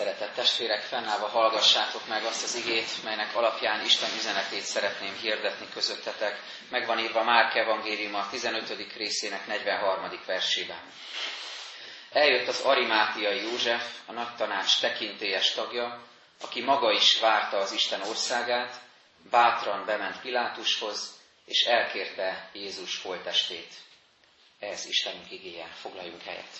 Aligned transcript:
Szeretett 0.00 0.34
testvérek, 0.34 0.82
fennállva 0.82 1.26
hallgassátok 1.26 2.06
meg 2.06 2.24
azt 2.24 2.42
az 2.42 2.54
igét, 2.54 3.02
melynek 3.04 3.36
alapján 3.36 3.84
Isten 3.84 4.10
üzenetét 4.18 4.62
szeretném 4.62 5.14
hirdetni 5.14 5.68
közöttetek. 5.72 6.40
Meg 6.70 6.86
van 6.86 6.98
írva 6.98 7.22
Márk 7.22 7.54
evangélium 7.54 8.14
a 8.14 8.28
15. 8.30 8.94
részének 8.96 9.46
43. 9.46 10.20
versében. 10.26 10.80
Eljött 12.12 12.48
az 12.48 12.60
arimátiai 12.60 13.42
József, 13.42 13.98
a 14.06 14.12
nagy 14.12 14.34
tanács 14.34 14.80
tekintélyes 14.80 15.52
tagja, 15.52 16.02
aki 16.40 16.62
maga 16.62 16.92
is 16.92 17.20
várta 17.20 17.56
az 17.56 17.72
Isten 17.72 18.02
országát, 18.02 18.74
bátran 19.30 19.84
bement 19.84 20.20
Pilátushoz, 20.20 21.20
és 21.44 21.64
elkérte 21.64 22.50
Jézus 22.52 23.02
holtestét. 23.02 23.74
Ez 24.58 24.86
Istenünk 24.86 25.30
igéje. 25.30 25.70
Foglaljunk 25.80 26.22
helyet. 26.22 26.58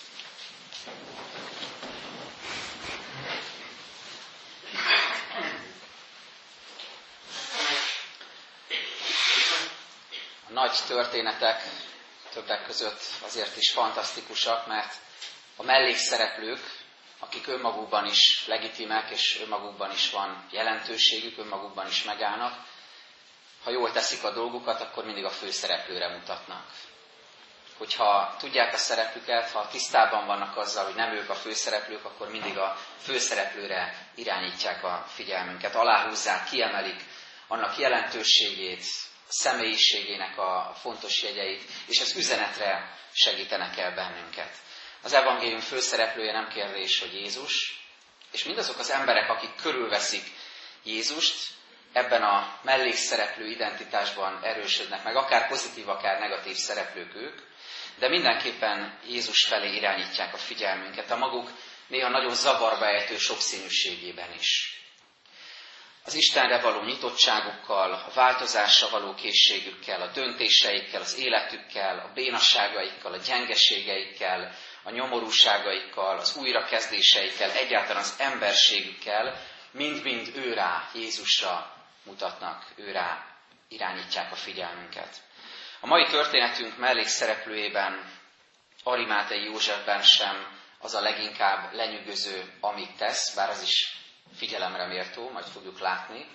A 10.47 10.51
nagy 10.51 10.77
történetek 10.87 11.63
többek 12.33 12.65
között 12.65 13.01
azért 13.23 13.57
is 13.57 13.71
fantasztikusak, 13.71 14.67
mert 14.67 14.93
a 15.55 15.63
mellékszereplők, 15.63 16.79
akik 17.19 17.47
önmagukban 17.47 18.05
is 18.05 18.43
legitimek, 18.47 19.09
és 19.09 19.39
önmagukban 19.41 19.91
is 19.91 20.09
van 20.11 20.45
jelentőségük, 20.51 21.37
önmagukban 21.37 21.87
is 21.87 22.03
megállnak, 22.03 22.65
ha 23.63 23.69
jól 23.71 23.91
teszik 23.91 24.23
a 24.23 24.31
dolgukat, 24.33 24.81
akkor 24.81 25.05
mindig 25.05 25.25
a 25.25 25.29
főszereplőre 25.29 26.07
mutatnak. 26.07 26.65
Hogyha 27.81 28.35
tudják 28.39 28.73
a 28.73 28.77
szerepüket, 28.77 29.51
ha 29.51 29.67
tisztában 29.67 30.25
vannak 30.25 30.57
azzal, 30.57 30.85
hogy 30.85 30.95
nem 30.95 31.13
ők 31.13 31.29
a 31.29 31.35
főszereplők, 31.35 32.05
akkor 32.05 32.29
mindig 32.29 32.57
a 32.57 32.77
főszereplőre 33.03 34.07
irányítják 34.15 34.83
a 34.83 35.05
figyelmünket, 35.07 35.75
aláhúzzák, 35.75 36.43
kiemelik 36.43 37.03
annak 37.47 37.77
jelentőségét, 37.77 38.83
személyiségének 39.27 40.37
a 40.37 40.73
fontos 40.81 41.23
jegyeit, 41.23 41.63
és 41.87 42.01
az 42.01 42.15
üzenetre 42.15 42.97
segítenek 43.13 43.77
el 43.77 43.93
bennünket. 43.93 44.55
Az 45.01 45.13
evangélium 45.13 45.59
főszereplője 45.59 46.31
nem 46.31 46.47
kérdés, 46.47 46.99
hogy 46.99 47.13
Jézus, 47.13 47.83
és 48.31 48.43
mindazok 48.43 48.79
az 48.79 48.91
emberek, 48.91 49.29
akik 49.29 49.55
körülveszik 49.61 50.23
Jézust, 50.83 51.47
ebben 51.93 52.23
a 52.23 52.59
mellékszereplő 52.61 53.47
identitásban 53.49 54.43
erősödnek 54.43 55.03
meg, 55.03 55.15
akár 55.15 55.47
pozitív, 55.47 55.89
akár 55.89 56.19
negatív 56.19 56.55
szereplők 56.55 57.15
ők, 57.15 57.49
de 58.01 58.09
mindenképpen 58.09 58.99
Jézus 59.07 59.45
felé 59.45 59.75
irányítják 59.75 60.33
a 60.33 60.37
figyelmünket, 60.37 61.11
a 61.11 61.17
maguk 61.17 61.49
néha 61.87 62.09
nagyon 62.09 62.35
zavarba 62.35 62.85
ejtő 62.85 63.17
sokszínűségében 63.17 64.33
is. 64.39 64.81
Az 66.03 66.13
Istenre 66.13 66.61
való 66.61 66.83
nyitottságukkal, 66.83 67.93
a 67.93 68.11
változásra 68.13 68.89
való 68.89 69.13
készségükkel, 69.13 70.01
a 70.01 70.11
döntéseikkel, 70.11 71.01
az 71.01 71.17
életükkel, 71.17 71.99
a 71.99 72.11
bénasságaikkal, 72.13 73.13
a 73.13 73.17
gyengeségeikkel, 73.17 74.55
a 74.83 74.91
nyomorúságaikkal, 74.91 76.17
az 76.17 76.35
újrakezdéseikkel, 76.35 77.51
egyáltalán 77.51 78.01
az 78.01 78.15
emberségükkel, 78.17 79.41
mind-mind 79.71 80.31
ő 80.35 80.53
rá, 80.53 80.89
Jézusra 80.93 81.75
mutatnak, 82.03 82.65
ő 82.75 82.91
rá 82.91 83.25
irányítják 83.67 84.31
a 84.31 84.35
figyelmünket. 84.35 85.21
A 85.83 85.87
mai 85.87 86.05
történetünk 86.05 86.77
mellékszereplőjében, 86.77 88.19
Arimátei 88.83 89.43
Józsefben 89.43 90.01
sem 90.01 90.59
az 90.79 90.93
a 90.93 91.01
leginkább 91.01 91.73
lenyűgöző, 91.73 92.53
amit 92.59 92.97
tesz, 92.97 93.35
bár 93.35 93.49
az 93.49 93.61
is 93.61 93.97
figyelemre 94.35 94.87
méltó, 94.87 95.29
majd 95.29 95.45
fogjuk 95.45 95.79
látni, 95.79 96.27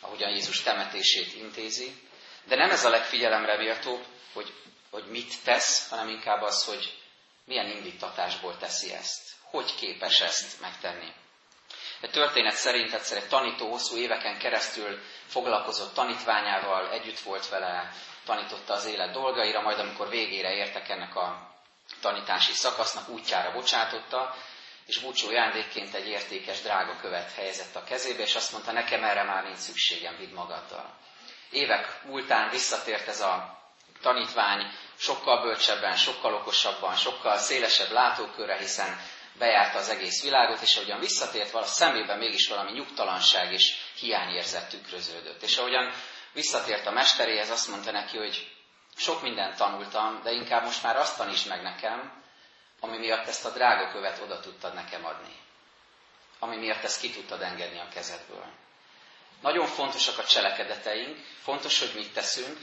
ahogyan 0.00 0.30
Jézus 0.30 0.62
temetését 0.62 1.34
intézi. 1.34 2.08
De 2.44 2.56
nem 2.56 2.70
ez 2.70 2.84
a 2.84 2.88
legfigyelemre 2.88 3.56
méltó, 3.56 4.00
hogy, 4.32 4.52
hogy 4.90 5.04
mit 5.10 5.42
tesz, 5.44 5.88
hanem 5.88 6.08
inkább 6.08 6.42
az, 6.42 6.64
hogy 6.64 6.98
milyen 7.44 7.70
indítatásból 7.70 8.56
teszi 8.56 8.92
ezt. 8.92 9.32
Hogy 9.42 9.74
képes 9.74 10.20
ezt 10.20 10.60
megtenni. 10.60 11.12
A 12.02 12.08
történet 12.08 12.54
szerint 12.54 12.92
egyszer 12.92 13.16
egy 13.16 13.28
tanító 13.28 13.70
hosszú 13.70 13.96
éveken 13.96 14.38
keresztül 14.38 14.98
foglalkozott 15.26 15.94
tanítványával, 15.94 16.90
együtt 16.90 17.18
volt 17.18 17.48
vele, 17.48 17.92
tanította 18.28 18.72
az 18.74 18.84
élet 18.84 19.12
dolgaira, 19.12 19.60
majd 19.60 19.78
amikor 19.78 20.08
végére 20.08 20.54
értek 20.54 20.88
ennek 20.88 21.16
a 21.16 21.50
tanítási 22.00 22.52
szakasznak, 22.52 23.08
útjára 23.08 23.52
bocsátotta, 23.52 24.34
és 24.86 24.98
búcsú 24.98 25.28
ajándékként 25.28 25.94
egy 25.94 26.06
értékes 26.08 26.60
drága 26.60 26.96
követ 27.00 27.32
helyezett 27.34 27.76
a 27.76 27.84
kezébe, 27.84 28.22
és 28.22 28.34
azt 28.34 28.52
mondta, 28.52 28.72
nekem 28.72 29.04
erre 29.04 29.22
már 29.22 29.44
nincs 29.44 29.56
szükségem, 29.58 30.16
vidd 30.16 30.32
magaddal. 30.34 30.94
Évek 31.50 32.00
múltán 32.04 32.50
visszatért 32.50 33.08
ez 33.08 33.20
a 33.20 33.58
tanítvány 34.02 34.70
sokkal 34.98 35.42
bölcsebben, 35.42 35.96
sokkal 35.96 36.34
okosabban, 36.34 36.94
sokkal 36.94 37.36
szélesebb 37.36 37.90
látókörre, 37.90 38.56
hiszen 38.56 39.00
bejárta 39.38 39.78
az 39.78 39.88
egész 39.88 40.22
világot, 40.22 40.60
és 40.60 40.76
ahogyan 40.76 40.98
visszatért, 41.00 41.54
a 41.54 41.64
szemében 41.64 42.18
mégis 42.18 42.48
valami 42.48 42.72
nyugtalanság 42.72 43.52
és 43.52 43.74
hiányérzet 44.00 44.68
tükröződött. 44.68 45.42
És 45.42 45.56
ahogyan 45.56 45.92
visszatért 46.32 46.86
a 46.86 46.90
mesteréhez, 46.90 47.50
azt 47.50 47.68
mondta 47.68 47.90
neki, 47.90 48.16
hogy 48.16 48.56
sok 48.96 49.22
mindent 49.22 49.56
tanultam, 49.56 50.22
de 50.22 50.30
inkább 50.30 50.64
most 50.64 50.82
már 50.82 50.96
azt 50.96 51.16
tanítsd 51.16 51.48
meg 51.48 51.62
nekem, 51.62 52.22
ami 52.80 52.98
miatt 52.98 53.26
ezt 53.26 53.44
a 53.44 53.50
drága 53.50 53.92
követ 53.92 54.20
oda 54.22 54.40
tudtad 54.40 54.74
nekem 54.74 55.04
adni. 55.04 55.36
Ami 56.38 56.56
miatt 56.56 56.84
ezt 56.84 57.00
ki 57.00 57.10
tudtad 57.10 57.42
engedni 57.42 57.78
a 57.78 57.88
kezedből. 57.88 58.44
Nagyon 59.40 59.66
fontosak 59.66 60.18
a 60.18 60.24
cselekedeteink, 60.24 61.18
fontos, 61.42 61.78
hogy 61.78 61.92
mit 61.94 62.12
teszünk. 62.12 62.58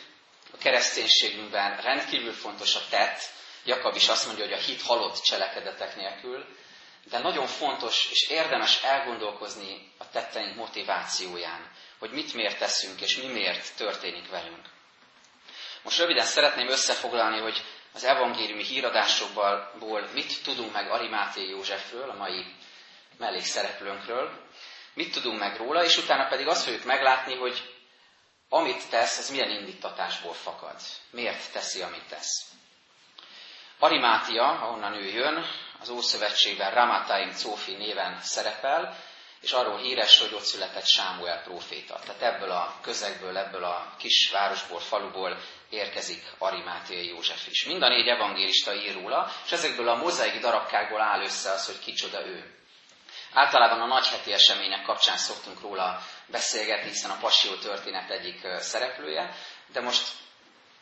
A 0.54 0.58
kereszténységünkben 0.58 1.82
rendkívül 1.82 2.34
fontos 2.34 2.76
a 2.76 2.82
tett. 2.90 3.20
Jakab 3.64 3.96
is 3.96 4.08
azt 4.08 4.26
mondja, 4.26 4.44
hogy 4.44 4.54
a 4.54 4.62
hit 4.66 4.82
halott 4.82 5.22
cselekedetek 5.22 5.96
nélkül, 5.96 6.46
de 7.10 7.20
nagyon 7.20 7.48
fontos 7.48 8.08
és 8.12 8.28
érdemes 8.30 8.84
elgondolkozni 8.84 9.92
a 9.98 10.10
tetteink 10.10 10.56
motivációján, 10.56 11.72
hogy 12.06 12.14
mit 12.14 12.34
miért 12.34 12.58
teszünk, 12.58 13.02
és 13.02 13.18
mi 13.18 13.26
miért 13.28 13.76
történik 13.76 14.30
velünk. 14.30 14.66
Most 15.84 15.98
röviden 15.98 16.26
szeretném 16.26 16.68
összefoglalni, 16.68 17.40
hogy 17.40 17.64
az 17.94 18.04
evangéliumi 18.04 18.64
híradásokból 18.64 20.10
mit 20.14 20.44
tudunk 20.44 20.74
meg 20.74 20.92
Arimáté 20.92 21.50
Józsefről, 21.50 22.10
a 22.10 22.14
mai 22.14 22.46
mellékszereplőnkről, 23.18 24.48
mit 24.94 25.12
tudunk 25.14 25.40
meg 25.40 25.58
róla, 25.58 25.84
és 25.84 25.98
utána 25.98 26.28
pedig 26.28 26.48
azt 26.48 26.64
fogjuk 26.64 26.84
meglátni, 26.84 27.36
hogy 27.36 27.74
amit 28.50 28.90
tesz, 28.90 29.18
ez 29.18 29.30
milyen 29.30 29.50
indítatásból 29.50 30.34
fakad. 30.34 30.76
Miért 31.10 31.52
teszi, 31.52 31.82
amit 31.82 32.08
tesz. 32.10 32.46
Arimátia, 33.80 34.44
ahonnan 34.44 34.94
ő 34.94 35.06
jön, 35.06 35.46
az 35.80 35.90
Ószövetségben 35.90 36.74
Ramataim 36.74 37.32
Cófi 37.32 37.76
néven 37.76 38.20
szerepel, 38.22 38.98
és 39.46 39.52
arról 39.52 39.78
híres, 39.78 40.20
hogy 40.20 40.34
ott 40.34 40.44
született 40.44 40.86
Sámuel 40.86 41.42
próféta. 41.44 42.00
Tehát 42.06 42.22
ebből 42.22 42.52
a 42.52 42.76
közegből, 42.82 43.38
ebből 43.38 43.64
a 43.64 43.94
kis 43.98 44.30
városból, 44.32 44.80
faluból 44.80 45.38
érkezik 45.70 46.24
Arimátiai 46.38 47.08
József 47.08 47.48
is. 47.48 47.66
Mind 47.66 47.82
a 47.82 47.88
négy 47.88 48.08
evangélista 48.08 48.74
ír 48.74 48.94
róla, 48.94 49.32
és 49.46 49.52
ezekből 49.52 49.90
a 49.90 49.96
mozaik 49.96 50.40
darabkákból 50.40 51.02
áll 51.02 51.22
össze 51.22 51.52
az, 51.52 51.66
hogy 51.66 51.80
kicsoda 51.80 52.26
ő. 52.26 52.54
Általában 53.34 53.82
a 53.82 53.86
nagyheti 53.86 54.34
események 54.34 54.84
kapcsán 54.84 55.18
szoktunk 55.18 55.62
róla 55.62 56.02
beszélgetni, 56.28 56.90
hiszen 56.90 57.12
a 57.12 57.18
Passió 57.20 57.56
történet 57.56 58.10
egyik 58.10 58.48
szereplője, 58.60 59.36
de 59.68 59.82
most 59.82 60.08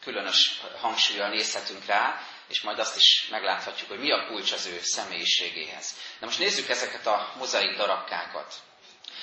különös 0.03 0.61
hangsúlyjal 0.81 1.29
nézhetünk 1.29 1.85
rá, 1.85 2.21
és 2.53 2.61
majd 2.61 2.79
azt 2.79 2.97
is 2.97 3.27
megláthatjuk, 3.29 3.89
hogy 3.89 3.99
mi 3.99 4.11
a 4.11 4.25
kulcs 4.27 4.51
az 4.51 4.65
ő 4.65 4.79
személyiségéhez. 4.81 5.97
De 6.19 6.25
most 6.25 6.39
nézzük 6.39 6.69
ezeket 6.69 7.05
a 7.05 7.33
mozaik 7.37 7.77
darabkákat. 7.77 8.53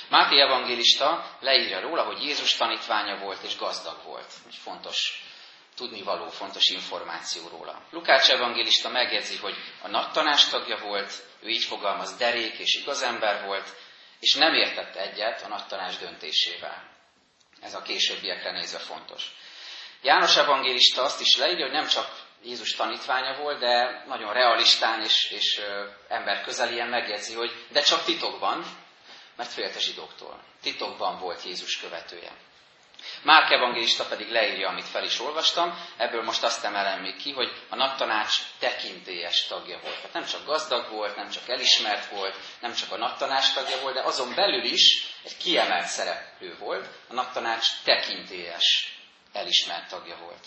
Máté 0.09 0.41
evangélista 0.41 1.37
leírja 1.41 1.81
róla, 1.81 2.05
hogy 2.05 2.23
Jézus 2.23 2.55
tanítványa 2.55 3.19
volt 3.19 3.43
és 3.43 3.57
gazdag 3.57 4.05
volt. 4.05 4.33
Egy 4.47 4.55
fontos 4.55 5.23
tudnivaló, 5.77 6.29
fontos 6.29 6.69
információ 6.69 7.49
róla. 7.49 7.83
Lukács 7.91 8.31
evangélista 8.31 8.89
megjegyzi, 8.89 9.37
hogy 9.37 9.55
a 9.83 9.89
nagy 9.89 10.11
tanás 10.11 10.49
tagja 10.49 10.77
volt, 10.77 11.13
ő 11.41 11.49
így 11.49 11.65
fogalmaz, 11.65 12.17
derék 12.17 12.59
és 12.59 12.75
igaz 12.75 13.03
ember 13.03 13.45
volt, 13.45 13.77
és 14.21 14.35
nem 14.35 14.55
értette 14.55 15.01
egyet 15.01 15.43
a 15.43 15.49
nagy 15.49 15.67
tanás 15.67 15.97
döntésével. 15.97 16.91
Ez 17.61 17.75
a 17.75 17.83
későbbiekre 17.83 18.53
nézve 18.53 18.79
fontos. 18.79 19.31
János 20.03 20.37
evangélista 20.37 21.03
azt 21.03 21.21
is 21.21 21.37
leírja, 21.37 21.65
hogy 21.65 21.75
nem 21.75 21.87
csak 21.87 22.20
Jézus 22.43 22.75
tanítványa 22.75 23.37
volt, 23.37 23.59
de 23.59 24.05
nagyon 24.07 24.33
realistán 24.33 25.03
és, 25.03 25.31
és 25.31 25.61
ember 26.09 26.43
közelien 26.43 26.89
megjegyzi, 26.89 27.35
hogy 27.35 27.67
de 27.69 27.81
csak 27.81 28.05
titokban, 28.05 28.65
mert 29.37 29.53
félt 29.53 29.77
a 29.77 29.81
zsidóktól. 29.81 30.43
Titokban 30.63 31.19
volt 31.19 31.43
Jézus 31.43 31.81
követője. 31.81 32.33
Márk 33.23 33.51
evangélista 33.51 34.05
pedig 34.05 34.31
leírja, 34.31 34.69
amit 34.69 34.89
fel 34.89 35.05
is 35.05 35.21
olvastam, 35.21 35.79
ebből 35.97 36.23
most 36.23 36.43
azt 36.43 36.65
emelem 36.65 37.01
még 37.01 37.17
ki, 37.17 37.33
hogy 37.33 37.53
a 37.69 37.77
nagy 37.77 37.97
tanács 37.97 38.37
tekintélyes 38.59 39.47
tagja 39.47 39.79
volt. 39.83 39.97
Tehát 39.97 40.13
nem 40.13 40.25
csak 40.25 40.45
gazdag 40.45 40.91
volt, 40.91 41.17
nem 41.17 41.31
csak 41.31 41.49
elismert 41.49 42.11
volt, 42.11 42.37
nem 42.61 42.73
csak 42.73 42.93
a 42.93 42.97
nagy 42.97 43.17
tanács 43.17 43.53
tagja 43.55 43.81
volt, 43.81 43.95
de 43.95 44.03
azon 44.03 44.35
belül 44.35 44.65
is 44.65 45.15
egy 45.25 45.37
kiemelt 45.37 45.87
szereplő 45.87 46.57
volt, 46.59 46.89
a 47.09 47.13
nagy 47.13 47.31
tanács 47.33 47.67
tekintélyes, 47.85 48.97
elismert 49.33 49.89
tagja 49.89 50.17
volt. 50.17 50.47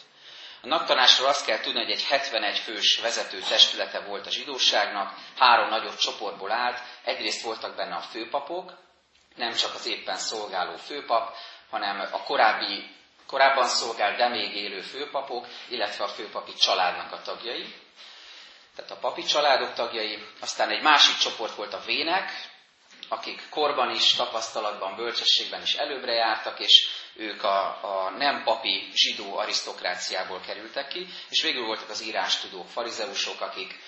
A 0.63 0.67
naptanásról 0.67 1.27
azt 1.27 1.45
kell 1.45 1.59
tudni, 1.59 1.79
hogy 1.79 1.91
egy 1.91 2.03
71 2.03 2.59
fős 2.59 2.99
vezető 3.01 3.39
testülete 3.39 3.99
volt 3.99 4.25
a 4.25 4.29
zsidóságnak, 4.31 5.13
három 5.37 5.69
nagyobb 5.69 5.95
csoportból 5.95 6.51
állt, 6.51 6.79
egyrészt 7.03 7.41
voltak 7.43 7.75
benne 7.75 7.95
a 7.95 8.01
főpapok, 8.01 8.77
nem 9.35 9.53
csak 9.53 9.73
az 9.73 9.85
éppen 9.85 10.17
szolgáló 10.17 10.75
főpap, 10.75 11.35
hanem 11.69 11.99
a 12.11 12.23
korábbi, 12.23 12.95
korábban 13.27 13.67
szolgált, 13.67 14.17
de 14.17 14.27
még 14.27 14.55
élő 14.55 14.81
főpapok, 14.81 15.47
illetve 15.69 16.03
a 16.03 16.07
főpapi 16.07 16.53
családnak 16.53 17.11
a 17.11 17.21
tagjai. 17.21 17.73
Tehát 18.75 18.91
a 18.91 18.97
papi 18.99 19.23
családok 19.23 19.73
tagjai, 19.73 20.27
aztán 20.39 20.69
egy 20.69 20.81
másik 20.81 21.17
csoport 21.17 21.55
volt 21.55 21.73
a 21.73 21.83
vének, 21.85 22.31
akik 23.09 23.49
korban 23.49 23.89
is, 23.95 24.13
tapasztalatban, 24.13 24.95
bölcsességben 24.95 25.61
is 25.61 25.73
előbbre 25.73 26.13
jártak, 26.13 26.59
és 26.59 26.87
ők 27.15 27.43
a, 27.43 27.65
a 27.65 28.09
nem 28.09 28.43
papi 28.43 28.91
zsidó 28.93 29.37
arisztokráciából 29.37 30.39
kerültek 30.39 30.87
ki, 30.87 31.07
és 31.29 31.41
végül 31.41 31.65
voltak 31.65 31.89
az 31.89 32.03
írástudók, 32.03 32.67
farizeusok, 32.67 33.41
akik 33.41 33.79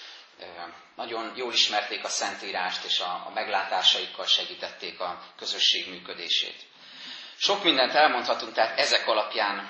nagyon 0.95 1.33
jól 1.35 1.53
ismerték 1.53 2.03
a 2.03 2.07
Szentírást, 2.09 2.83
és 2.83 2.99
a, 2.99 3.23
a 3.27 3.31
meglátásaikkal 3.33 4.25
segítették 4.25 4.99
a 4.99 5.21
közösség 5.37 5.89
működését. 5.89 6.63
Sok 7.37 7.63
mindent 7.63 7.93
elmondhatunk 7.93 8.53
tehát 8.53 8.79
ezek 8.79 9.07
alapján 9.07 9.69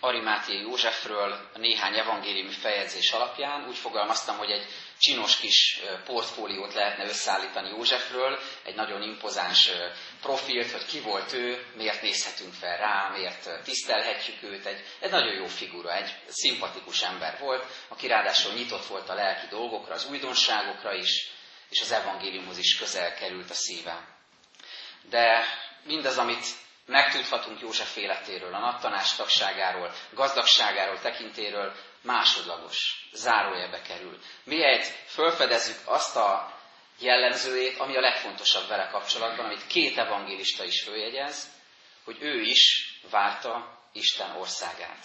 Arimátiai 0.00 0.60
Józsefről 0.60 1.50
néhány 1.54 1.98
evangéliumi 1.98 2.52
feljegyzés 2.52 3.10
alapján. 3.10 3.68
Úgy 3.68 3.76
fogalmaztam, 3.76 4.36
hogy 4.36 4.50
egy 4.50 4.66
csinos 4.98 5.36
kis 5.36 5.80
portfóliót 6.04 6.74
lehetne 6.74 7.04
összeállítani 7.04 7.68
Józsefről, 7.68 8.38
egy 8.64 8.74
nagyon 8.74 9.02
impozáns 9.02 9.70
profilt, 10.20 10.70
hogy 10.70 10.86
ki 10.86 11.00
volt 11.00 11.32
ő, 11.32 11.66
miért 11.76 12.02
nézhetünk 12.02 12.52
fel 12.52 12.76
rá, 12.76 13.10
miért 13.16 13.62
tisztelhetjük 13.62 14.42
őt. 14.42 14.66
Egy, 14.66 14.84
egy 15.00 15.10
nagyon 15.10 15.34
jó 15.34 15.46
figura, 15.46 15.96
egy 15.96 16.14
szimpatikus 16.28 17.02
ember 17.02 17.38
volt, 17.38 17.66
aki 17.88 18.06
ráadásul 18.06 18.52
nyitott 18.52 18.86
volt 18.86 19.08
a 19.08 19.14
lelki 19.14 19.46
dolgokra, 19.46 19.94
az 19.94 20.06
újdonságokra 20.10 20.94
is, 20.94 21.30
és 21.68 21.80
az 21.80 21.92
evangéliumhoz 21.92 22.58
is 22.58 22.78
közel 22.78 23.14
került 23.14 23.50
a 23.50 23.54
szíve. 23.54 24.16
De 25.10 25.44
mindaz, 25.84 26.18
amit 26.18 26.46
megtudhatunk 26.88 27.60
József 27.60 27.96
életéről, 27.96 28.54
a 28.54 28.58
naptanás 28.58 29.16
tagságáról, 29.16 29.92
gazdagságáról, 30.10 31.00
tekintéről, 31.00 31.74
másodlagos, 32.02 33.08
zárójelbe 33.12 33.82
kerül. 33.82 34.18
Miért 34.44 34.86
fölfedezzük 35.06 35.76
azt 35.84 36.16
a 36.16 36.56
jellemzőjét, 36.98 37.78
ami 37.78 37.96
a 37.96 38.00
legfontosabb 38.00 38.68
vele 38.68 38.88
kapcsolatban, 38.88 39.44
amit 39.44 39.66
két 39.66 39.98
evangélista 39.98 40.64
is 40.64 40.82
följegyez, 40.82 41.50
hogy 42.04 42.16
ő 42.20 42.40
is 42.40 42.92
várta 43.10 43.78
Isten 43.92 44.30
országát. 44.30 45.04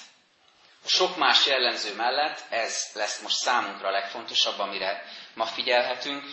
A 0.84 0.88
sok 0.88 1.18
más 1.18 1.46
jellemző 1.46 1.96
mellett 1.96 2.42
ez 2.50 2.92
lesz 2.94 3.22
most 3.22 3.36
számunkra 3.36 3.88
a 3.88 3.92
legfontosabb, 3.92 4.60
amire 4.60 5.06
ma 5.34 5.46
figyelhetünk, 5.46 6.24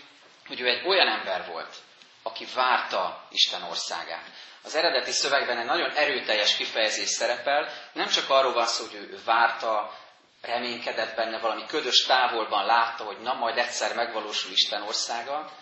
hogy 0.47 0.61
ő 0.61 0.67
egy 0.67 0.87
olyan 0.87 1.08
ember 1.08 1.47
volt, 1.47 1.76
aki 2.23 2.47
várta 2.55 3.26
Isten 3.31 3.62
országát. 3.62 4.25
Az 4.62 4.75
eredeti 4.75 5.11
szövegben 5.11 5.59
egy 5.59 5.65
nagyon 5.65 5.91
erőteljes 5.91 6.57
kifejezés 6.57 7.09
szerepel, 7.09 7.73
nem 7.93 8.09
csak 8.09 8.31
arról 8.31 8.53
van 8.53 8.67
szó, 8.67 8.85
hogy 8.85 8.95
ő 8.95 9.19
várta, 9.25 9.99
reménykedett 10.41 11.17
benne, 11.17 11.39
valami 11.39 11.67
ködös 11.67 12.05
távolban 12.07 12.67
látta, 12.67 13.05
hogy 13.05 13.19
na 13.21 13.35
majd 13.35 13.59
egyszer 13.59 13.95
megvalósul 13.95 14.53
Isten 14.53 14.83
országa, 14.83 15.53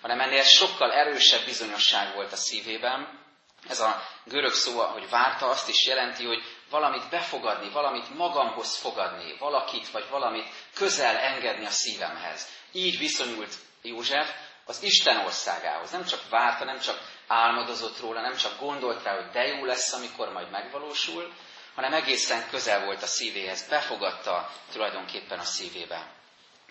hanem 0.00 0.20
ennél 0.20 0.42
sokkal 0.42 0.92
erősebb 0.92 1.44
bizonyosság 1.44 2.14
volt 2.14 2.32
a 2.32 2.36
szívében. 2.36 3.24
Ez 3.68 3.80
a 3.80 4.02
görög 4.24 4.52
szó, 4.52 4.80
hogy 4.80 5.08
várta, 5.08 5.48
azt 5.48 5.68
is 5.68 5.86
jelenti, 5.86 6.24
hogy 6.24 6.42
valamit 6.70 7.08
befogadni, 7.08 7.70
valamit 7.70 8.14
magamhoz 8.14 8.76
fogadni, 8.76 9.36
valakit 9.38 9.90
vagy 9.90 10.08
valamit 10.10 10.48
közel 10.74 11.16
engedni 11.16 11.66
a 11.66 11.70
szívemhez. 11.70 12.48
Így 12.72 12.98
viszonyult 12.98 13.54
József 13.82 14.30
az 14.64 14.82
Isten 14.82 15.16
országához. 15.16 15.90
Nem 15.90 16.04
csak 16.04 16.28
várta, 16.28 16.64
nem 16.64 16.78
csak 16.78 16.98
álmodozott 17.26 18.00
róla, 18.00 18.20
nem 18.20 18.36
csak 18.36 18.58
gondolt 18.58 19.02
rá, 19.02 19.14
hogy 19.14 19.30
de 19.30 19.46
jó 19.46 19.64
lesz, 19.64 19.92
amikor 19.92 20.32
majd 20.32 20.50
megvalósul, 20.50 21.32
hanem 21.74 21.92
egészen 21.92 22.48
közel 22.50 22.84
volt 22.84 23.02
a 23.02 23.06
szívéhez, 23.06 23.68
befogadta 23.68 24.50
tulajdonképpen 24.72 25.38
a 25.38 25.44
szívébe. 25.44 26.12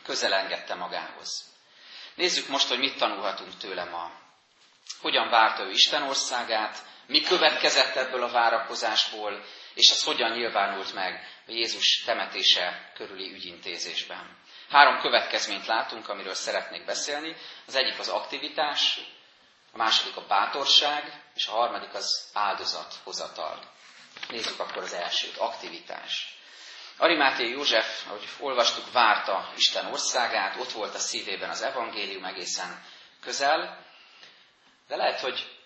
Közel 0.04 0.34
engedte 0.34 0.75
magához. 0.75 1.54
Nézzük 2.16 2.48
most, 2.48 2.68
hogy 2.68 2.80
mit 2.80 2.98
tanulhatunk 2.98 3.57
tőle 3.57 3.84
ma. 3.84 4.12
Hogyan 5.02 5.30
várta 5.30 5.63
ő 5.63 5.69
Isten 5.69 6.04
országát, 6.04 6.78
mi 7.08 7.22
következett 7.22 7.96
ebből 7.96 8.24
a 8.24 8.31
várakozásból, 8.31 9.44
és 9.74 9.90
ez 9.90 10.04
hogyan 10.04 10.31
nyilvánult 10.31 10.94
meg 10.94 11.28
a 11.48 11.51
Jézus 11.51 12.04
temetése 12.06 12.92
körüli 12.96 13.34
ügyintézésben. 13.34 14.38
Három 14.69 15.01
következményt 15.01 15.66
látunk, 15.66 16.10
amiről 16.10 16.34
szeretnék 16.34 16.86
beszélni. 16.86 17.36
Az 17.68 17.75
egyik 17.75 18.00
az 18.00 18.08
aktivitás, 18.08 19.00
a 19.75 19.77
második 19.77 20.16
a 20.16 20.25
bátorság, 20.27 21.24
és 21.33 21.48
a 21.48 21.51
harmadik 21.51 21.94
az 21.94 22.30
áldozathozatal. 22.33 23.60
Nézzük 24.30 24.60
akkor 24.60 24.83
az 24.83 24.94
elsőt, 24.94 25.38
aktivitás. 25.38 26.38
Arimáté 26.98 27.50
József, 27.50 28.06
ahogy 28.07 28.27
olvastuk, 28.39 28.92
várta 28.92 29.51
Isten 29.56 29.86
országát, 29.86 30.56
ott 30.60 30.72
volt 30.72 30.95
a 30.95 31.00
szívében 31.00 31.50
az 31.50 31.62
evangélium 31.62 32.25
egészen 32.25 32.83
közel, 33.22 33.86
de 34.88 34.95
lehet, 34.95 35.19
hogy, 35.19 35.57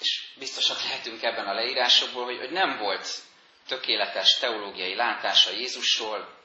és 0.00 0.34
biztosak 0.38 0.82
lehetünk 0.82 1.22
ebben 1.22 1.46
a 1.46 1.54
leírásokból, 1.54 2.24
hogy, 2.24 2.38
hogy 2.38 2.50
nem 2.50 2.78
volt 2.78 3.08
tökéletes 3.66 4.38
teológiai 4.38 4.94
látása 4.94 5.50
Jézusról, 5.50 6.36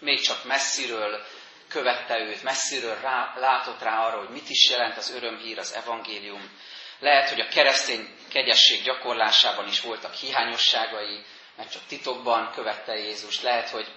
még 0.00 0.20
csak 0.20 0.44
messziről 0.44 1.24
követte 1.70 2.18
őt, 2.18 2.42
messziről 2.42 3.00
rá, 3.00 3.32
látott 3.36 3.82
rá 3.82 4.06
arra, 4.06 4.18
hogy 4.18 4.28
mit 4.28 4.48
is 4.48 4.70
jelent 4.70 4.96
az 4.96 5.10
örömhír, 5.10 5.58
az 5.58 5.74
evangélium. 5.74 6.50
Lehet, 6.98 7.28
hogy 7.28 7.40
a 7.40 7.48
keresztény 7.48 8.14
kegyesség 8.30 8.82
gyakorlásában 8.82 9.68
is 9.68 9.80
voltak 9.80 10.14
hiányosságai, 10.14 11.24
mert 11.56 11.70
csak 11.72 11.82
titokban 11.88 12.50
követte 12.54 12.94
Jézus. 12.94 13.42
Lehet, 13.42 13.68
hogy, 13.68 13.88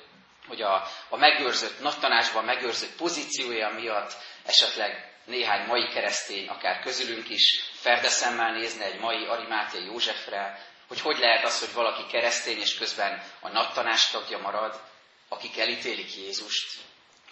hogy 0.47 0.61
a, 0.61 0.87
a 1.09 1.17
megőrzött, 1.17 1.79
nagy 1.81 1.99
tanácsban 1.99 2.43
megőrzött 2.43 2.95
pozíciója 2.95 3.69
miatt 3.69 4.13
esetleg 4.45 5.11
néhány 5.25 5.65
mai 5.67 5.87
keresztény, 5.87 6.47
akár 6.47 6.79
közülünk 6.79 7.29
is 7.29 7.71
ferdeszemmel 7.73 8.51
nézne 8.51 8.85
egy 8.85 8.99
mai 8.99 9.25
Arimátia 9.25 9.83
Józsefre, 9.83 10.71
hogy 10.87 11.01
hogy 11.01 11.17
lehet 11.17 11.45
az, 11.45 11.59
hogy 11.59 11.73
valaki 11.73 12.05
keresztény, 12.11 12.59
és 12.59 12.77
közben 12.77 13.23
a 13.39 13.49
nagy 13.49 13.71
tanács 13.73 14.11
tagja 14.11 14.37
marad, 14.37 14.81
akik 15.29 15.59
elítélik 15.59 16.15
Jézust, 16.15 16.79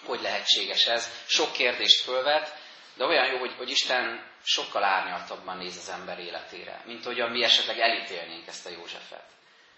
hogy 0.06 0.22
lehetséges 0.22 0.86
ez. 0.86 1.12
Sok 1.26 1.52
kérdést 1.52 2.04
fölvet, 2.04 2.56
de 2.94 3.06
olyan 3.06 3.32
jó, 3.32 3.38
hogy, 3.38 3.54
hogy 3.58 3.70
Isten 3.70 4.30
sokkal 4.44 4.84
árnyaltabban 4.84 5.58
néz 5.58 5.78
az 5.78 5.90
ember 5.90 6.20
életére, 6.20 6.82
mint 6.86 7.04
hogy 7.04 7.30
mi 7.30 7.44
esetleg 7.44 7.80
elítélnénk 7.80 8.48
ezt 8.48 8.66
a 8.66 8.70
Józsefet. 8.70 9.24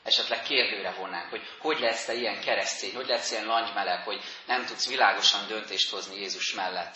Esetleg 0.03 0.41
kérdőre 0.43 0.91
vonnánk, 0.91 1.29
hogy 1.29 1.41
hogy 1.59 1.79
lehetsz 1.79 2.05
te 2.05 2.13
ilyen 2.13 2.41
keresztény, 2.41 2.95
hogy 2.95 3.07
lehetsz 3.07 3.31
ilyen 3.31 3.45
langymeleg, 3.45 4.03
hogy 4.03 4.21
nem 4.45 4.65
tudsz 4.65 4.87
világosan 4.87 5.47
döntést 5.47 5.89
hozni 5.89 6.19
Jézus 6.19 6.53
mellett. 6.53 6.95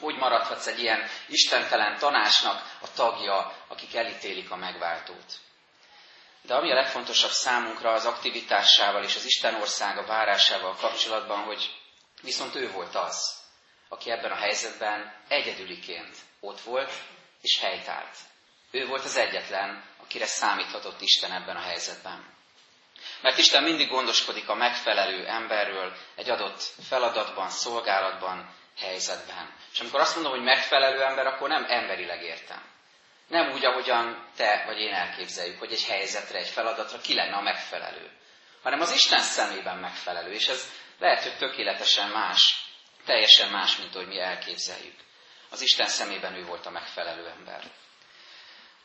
Hogy 0.00 0.16
maradhatsz 0.16 0.66
egy 0.66 0.78
ilyen 0.78 1.08
istentelen 1.26 1.98
tanácsnak 1.98 2.78
a 2.80 2.92
tagja, 2.92 3.56
akik 3.68 3.94
elítélik 3.94 4.50
a 4.50 4.56
megváltót. 4.56 5.32
De 6.42 6.54
ami 6.54 6.70
a 6.70 6.74
legfontosabb 6.74 7.30
számunkra 7.30 7.92
az 7.92 8.04
aktivitásával 8.04 9.04
és 9.04 9.16
az 9.16 9.24
Isten 9.24 9.54
országa 9.54 10.06
várásával 10.06 10.74
kapcsolatban, 10.74 11.38
hogy 11.38 11.81
Viszont 12.22 12.54
ő 12.54 12.70
volt 12.70 12.94
az, 12.94 13.40
aki 13.88 14.10
ebben 14.10 14.30
a 14.30 14.36
helyzetben 14.36 15.14
egyedüliként 15.28 16.16
ott 16.40 16.60
volt 16.60 16.92
és 17.40 17.60
helytált. 17.60 18.16
Ő 18.70 18.86
volt 18.86 19.04
az 19.04 19.16
egyetlen, 19.16 19.84
akire 20.02 20.26
számíthatott 20.26 21.00
Isten 21.00 21.32
ebben 21.32 21.56
a 21.56 21.60
helyzetben. 21.62 22.30
Mert 23.20 23.38
Isten 23.38 23.62
mindig 23.62 23.88
gondoskodik 23.88 24.48
a 24.48 24.54
megfelelő 24.54 25.26
emberről 25.26 25.96
egy 26.16 26.30
adott 26.30 26.60
feladatban, 26.88 27.48
szolgálatban, 27.48 28.54
helyzetben. 28.78 29.54
És 29.72 29.80
amikor 29.80 30.00
azt 30.00 30.14
mondom, 30.14 30.32
hogy 30.32 30.42
megfelelő 30.42 31.02
ember, 31.02 31.26
akkor 31.26 31.48
nem 31.48 31.64
emberileg 31.68 32.22
értem. 32.22 32.62
Nem 33.28 33.52
úgy, 33.52 33.64
ahogyan 33.64 34.28
te 34.36 34.62
vagy 34.66 34.78
én 34.78 34.92
elképzeljük, 34.92 35.58
hogy 35.58 35.72
egy 35.72 35.84
helyzetre, 35.84 36.38
egy 36.38 36.48
feladatra 36.48 36.98
ki 37.00 37.14
lenne 37.14 37.36
a 37.36 37.42
megfelelő, 37.42 38.10
hanem 38.62 38.80
az 38.80 38.92
Isten 38.92 39.20
szemében 39.20 39.78
megfelelő. 39.78 40.32
És 40.32 40.48
ez 40.48 40.70
lehet, 40.98 41.22
hogy 41.22 41.36
tökéletesen 41.36 42.08
más, 42.08 42.64
teljesen 43.04 43.50
más, 43.50 43.76
mint 43.76 43.94
ahogy 43.94 44.06
mi 44.06 44.18
elképzeljük. 44.20 44.94
Az 45.50 45.60
Isten 45.60 45.86
szemében 45.86 46.34
ő 46.34 46.44
volt 46.44 46.66
a 46.66 46.70
megfelelő 46.70 47.28
ember. 47.28 47.62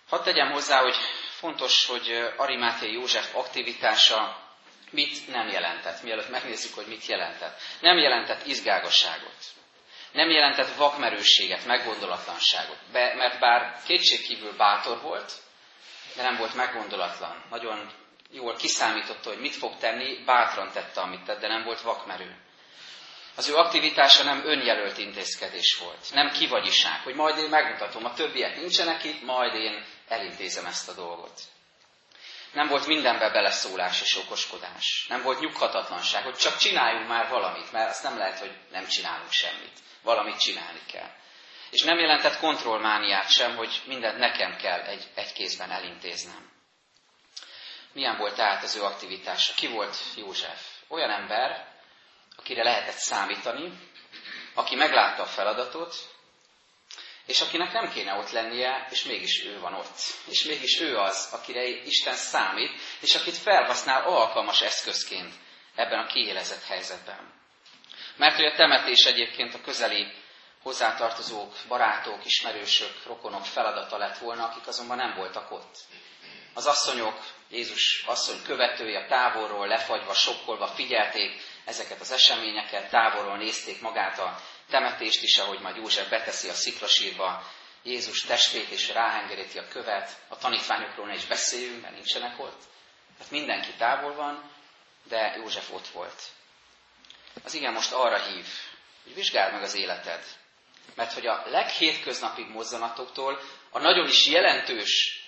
Hadd 0.10 0.24
tegyem 0.24 0.52
hozzá, 0.52 0.82
hogy 0.82 0.96
fontos, 1.30 1.86
hogy 1.86 2.34
Arimáté 2.38 2.92
József 2.92 3.36
aktivitása 3.36 4.46
mit 4.90 5.28
nem 5.28 5.48
jelentett, 5.48 6.02
mielőtt 6.04 6.30
megnézzük, 6.30 6.74
hogy 6.76 6.88
mit 6.88 7.06
jelentett. 7.06 7.60
Nem 7.80 7.98
jelentett 7.98 8.46
izgágasságot. 8.46 9.36
Nem 10.12 10.30
jelentett 10.30 10.76
vakmerősséget, 10.76 11.66
meggondolatlanságot. 11.66 12.78
Be, 12.92 13.14
mert 13.16 13.40
bár 13.40 13.82
kétségkívül 13.86 14.56
bátor 14.56 15.02
volt, 15.02 15.34
de 16.16 16.22
nem 16.22 16.38
volt 16.38 16.54
meggondolatlan. 16.54 17.44
Nagyon 17.50 17.92
jól 18.32 18.56
kiszámította, 18.56 19.30
hogy 19.30 19.40
mit 19.40 19.56
fog 19.56 19.78
tenni, 19.78 20.24
bátran 20.26 20.72
tette, 20.72 21.02
amit 21.02 21.24
tett, 21.24 21.40
de 21.40 21.48
nem 21.48 21.64
volt 21.64 21.82
vakmerő. 21.82 22.36
Az 23.36 23.50
ő 23.50 23.56
aktivitása 23.56 24.24
nem 24.24 24.46
önjelölt 24.46 24.98
intézkedés 24.98 25.78
volt, 25.84 26.14
nem 26.14 26.32
kivagyiság, 26.32 27.02
hogy 27.04 27.16
majd 27.16 27.38
én 27.38 27.50
megmutatom, 27.50 28.06
a 28.06 28.14
többiek 28.14 28.56
nincsenek 28.56 29.04
itt, 29.04 29.22
majd 29.22 29.54
én 29.54 29.86
elintézem 30.08 30.66
ezt 30.66 30.90
a 30.90 30.94
dolgot. 30.94 31.42
Nem 32.54 32.68
volt 32.68 32.88
mindenbe 32.88 33.30
beleszólás 33.30 34.02
és 34.02 34.18
okoskodás. 34.18 35.06
Nem 35.10 35.22
volt 35.22 35.40
nyughatatlanság, 35.40 36.24
hogy 36.24 36.36
csak 36.36 36.58
csináljunk 36.58 37.08
már 37.08 37.30
valamit, 37.30 37.72
mert 37.72 37.90
azt 37.90 38.04
nem 38.04 38.18
lehet, 38.18 38.40
hogy 38.40 38.52
nem 38.72 38.88
csinálunk 38.88 39.32
semmit. 39.32 39.80
Valamit 40.02 40.40
csinálni 40.40 40.82
kell. 40.92 41.10
És 41.70 41.84
nem 41.84 42.00
jelentett 42.00 42.40
kontrollmániát 42.40 43.30
sem, 43.30 43.56
hogy 43.56 43.82
mindent 43.86 44.18
nekem 44.18 44.56
kell 44.56 44.82
egy, 44.82 45.08
egy 45.16 45.34
kézben 45.34 45.72
elintéznem. 45.72 46.57
Milyen 47.98 48.18
volt 48.18 48.36
tehát 48.36 48.64
az 48.64 48.76
ő 48.76 48.84
aktivitása? 48.84 49.54
Ki 49.54 49.68
volt 49.68 49.98
József? 50.16 50.62
Olyan 50.88 51.10
ember, 51.10 51.68
akire 52.36 52.64
lehetett 52.64 52.96
számítani, 52.96 53.72
aki 54.54 54.76
meglátta 54.76 55.22
a 55.22 55.26
feladatot, 55.26 55.96
és 57.26 57.42
akinek 57.42 57.72
nem 57.72 57.90
kéne 57.90 58.14
ott 58.14 58.32
lennie, 58.32 58.88
és 58.90 59.04
mégis 59.04 59.44
ő 59.46 59.60
van 59.60 59.74
ott. 59.74 59.98
És 60.28 60.44
mégis 60.44 60.80
ő 60.80 60.98
az, 60.98 61.30
akire 61.32 61.64
Isten 61.68 62.14
számít, 62.14 62.82
és 63.02 63.16
akit 63.16 63.38
felhasznál 63.38 64.04
alkalmas 64.04 64.62
eszközként 64.62 65.34
ebben 65.76 66.00
a 66.00 66.08
kiélezett 66.08 66.64
helyzetben. 66.64 67.34
Mert 68.16 68.36
hogy 68.36 68.46
a 68.46 68.56
temetés 68.56 69.06
egyébként 69.06 69.54
a 69.54 69.62
közeli 69.62 70.14
hozzátartozók, 70.62 71.54
barátok, 71.68 72.26
ismerősök, 72.26 73.04
rokonok 73.06 73.46
feladata 73.46 73.98
lett 73.98 74.18
volna, 74.18 74.44
akik 74.44 74.68
azonban 74.68 74.98
nem 74.98 75.16
voltak 75.16 75.52
ott. 75.52 75.76
Az 76.54 76.66
asszonyok, 76.66 77.20
Jézus 77.50 78.04
asszony 78.06 78.42
követője 78.44 79.08
távolról, 79.08 79.68
lefagyva, 79.68 80.14
sokkolva 80.14 80.68
figyelték 80.68 81.42
ezeket 81.66 82.00
az 82.00 82.12
eseményeket, 82.12 82.90
távolról 82.90 83.38
nézték 83.38 83.82
magát 83.82 84.20
a 84.20 84.42
temetést 84.70 85.24
is, 85.24 85.38
ahogy 85.38 85.60
majd 85.60 85.76
József 85.76 86.10
beteszi 86.10 86.50
a 86.50 86.54
sziklasírba 86.54 87.44
Jézus 87.84 88.22
testét, 88.22 88.70
és 88.70 88.90
ráhengeríti 88.90 89.58
a 89.58 89.68
követ. 89.68 90.12
A 90.28 90.38
tanítványokról 90.38 91.06
ne 91.06 91.14
is 91.14 91.26
beszéljünk, 91.26 91.82
mert 91.82 91.94
nincsenek 91.94 92.40
ott. 92.40 92.62
Tehát 93.18 93.32
mindenki 93.32 93.72
távol 93.78 94.14
van, 94.14 94.52
de 95.04 95.36
József 95.38 95.72
ott 95.72 95.88
volt. 95.88 96.22
Az 97.44 97.54
igen 97.54 97.74
most 97.74 97.92
arra 97.92 98.24
hív, 98.24 98.46
hogy 99.04 99.14
vizsgáld 99.14 99.54
meg 99.54 99.62
az 99.62 99.76
életed. 99.76 100.24
Mert 100.96 101.14
hogy 101.14 101.28
a 101.28 101.44
leghétköznapibb 101.46 102.50
mozzanatoktól 102.50 103.40
a 103.72 103.80
nagyon 103.80 104.08
is 104.08 104.28
jelentős 104.28 105.22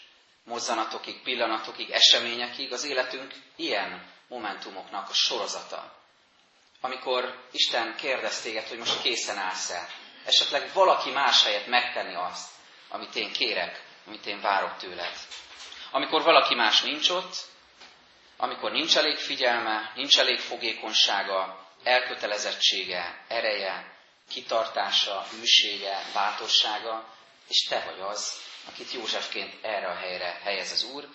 mozzanatokig, 0.44 1.22
pillanatokig, 1.24 1.90
eseményekig 1.92 2.74
az 2.74 2.84
életünk 2.84 3.34
ilyen 3.56 4.14
momentumoknak 4.28 5.10
a 5.10 5.14
sorozata 5.14 5.98
amikor 6.82 7.48
Isten 7.52 7.96
kérdez 7.96 8.42
téged, 8.42 8.68
hogy 8.68 8.78
most 8.78 9.02
készen 9.02 9.38
állsz-e. 9.38 9.88
Esetleg 10.26 10.74
valaki 10.74 11.10
más 11.10 11.44
helyett 11.44 11.68
megtenni 11.68 12.16
azt, 12.16 12.50
amit 12.90 13.16
én 13.16 13.32
kérek, 13.32 13.84
amit 14.08 14.26
én 14.26 14.42
várok 14.42 14.78
tőled. 14.78 15.14
Amikor 15.92 16.24
valaki 16.24 16.56
más 16.56 16.82
nincs 16.82 17.10
ott, 17.10 17.36
amikor 18.38 18.72
nincs 18.72 18.98
elég 18.98 19.18
figyelme, 19.18 19.92
nincs 19.96 20.20
elég 20.20 20.40
fogékonysága, 20.40 21.68
elkötelezettsége, 21.84 23.26
ereje, 23.28 23.98
kitartása, 24.30 25.26
hűsége, 25.32 26.02
bátorsága, 26.14 27.14
és 27.48 27.64
te 27.64 27.84
vagy 27.86 28.00
az, 28.00 28.42
akit 28.70 28.92
Józsefként 28.92 29.54
erre 29.62 29.88
a 29.88 29.96
helyre 29.96 30.40
helyez 30.44 30.72
az 30.72 30.84
Úr, 30.84 31.08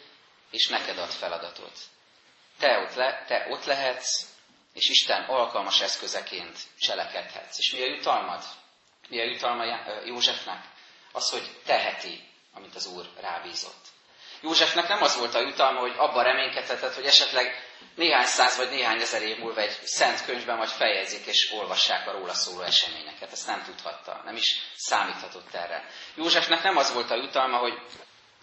és 0.51 0.69
neked 0.69 0.99
ad 0.99 1.11
feladatot. 1.11 1.79
Te 2.59 2.79
ott, 2.79 2.95
le, 2.95 3.25
te 3.27 3.47
ott 3.51 3.65
lehetsz, 3.65 4.27
és 4.73 4.89
Isten 4.89 5.23
alkalmas 5.23 5.81
eszközeként 5.81 6.59
cselekedhetsz. 6.79 7.59
És 7.59 7.73
mi 7.73 7.83
a 7.83 7.87
jutalmad? 7.87 8.43
Mi 9.09 9.21
a 9.21 9.25
jutalma 9.25 9.65
Józsefnek? 10.05 10.65
Az, 11.13 11.31
hogy 11.31 11.51
teheti, 11.65 12.29
amit 12.53 12.75
az 12.75 12.87
Úr 12.87 13.09
rábízott. 13.21 13.87
Józsefnek 14.41 14.89
nem 14.89 15.03
az 15.03 15.17
volt 15.17 15.35
a 15.35 15.41
jutalma, 15.41 15.81
hogy 15.81 15.95
abban 15.97 16.25
reménykedhetett, 16.25 16.95
hogy 16.95 17.07
esetleg 17.07 17.74
néhány 17.95 18.25
száz 18.25 18.57
vagy 18.57 18.71
néhány 18.71 19.01
ezer 19.01 19.23
év 19.23 19.39
múlva 19.39 19.61
egy 19.61 19.79
szent 19.83 20.25
könyvben 20.25 20.57
majd 20.57 20.69
fejezik 20.69 21.27
és 21.27 21.53
olvassák 21.53 22.09
a 22.09 22.13
róla 22.13 22.35
szóló 22.35 22.61
eseményeket. 22.61 23.33
Ezt 23.33 23.47
nem 23.47 23.63
tudhatta, 23.63 24.23
nem 24.25 24.37
is 24.37 24.61
számíthatott 24.77 25.55
erre. 25.55 25.89
Józsefnek 26.15 26.63
nem 26.63 26.77
az 26.77 26.93
volt 26.93 27.11
a 27.11 27.17
jutalma, 27.17 27.57
hogy 27.57 27.79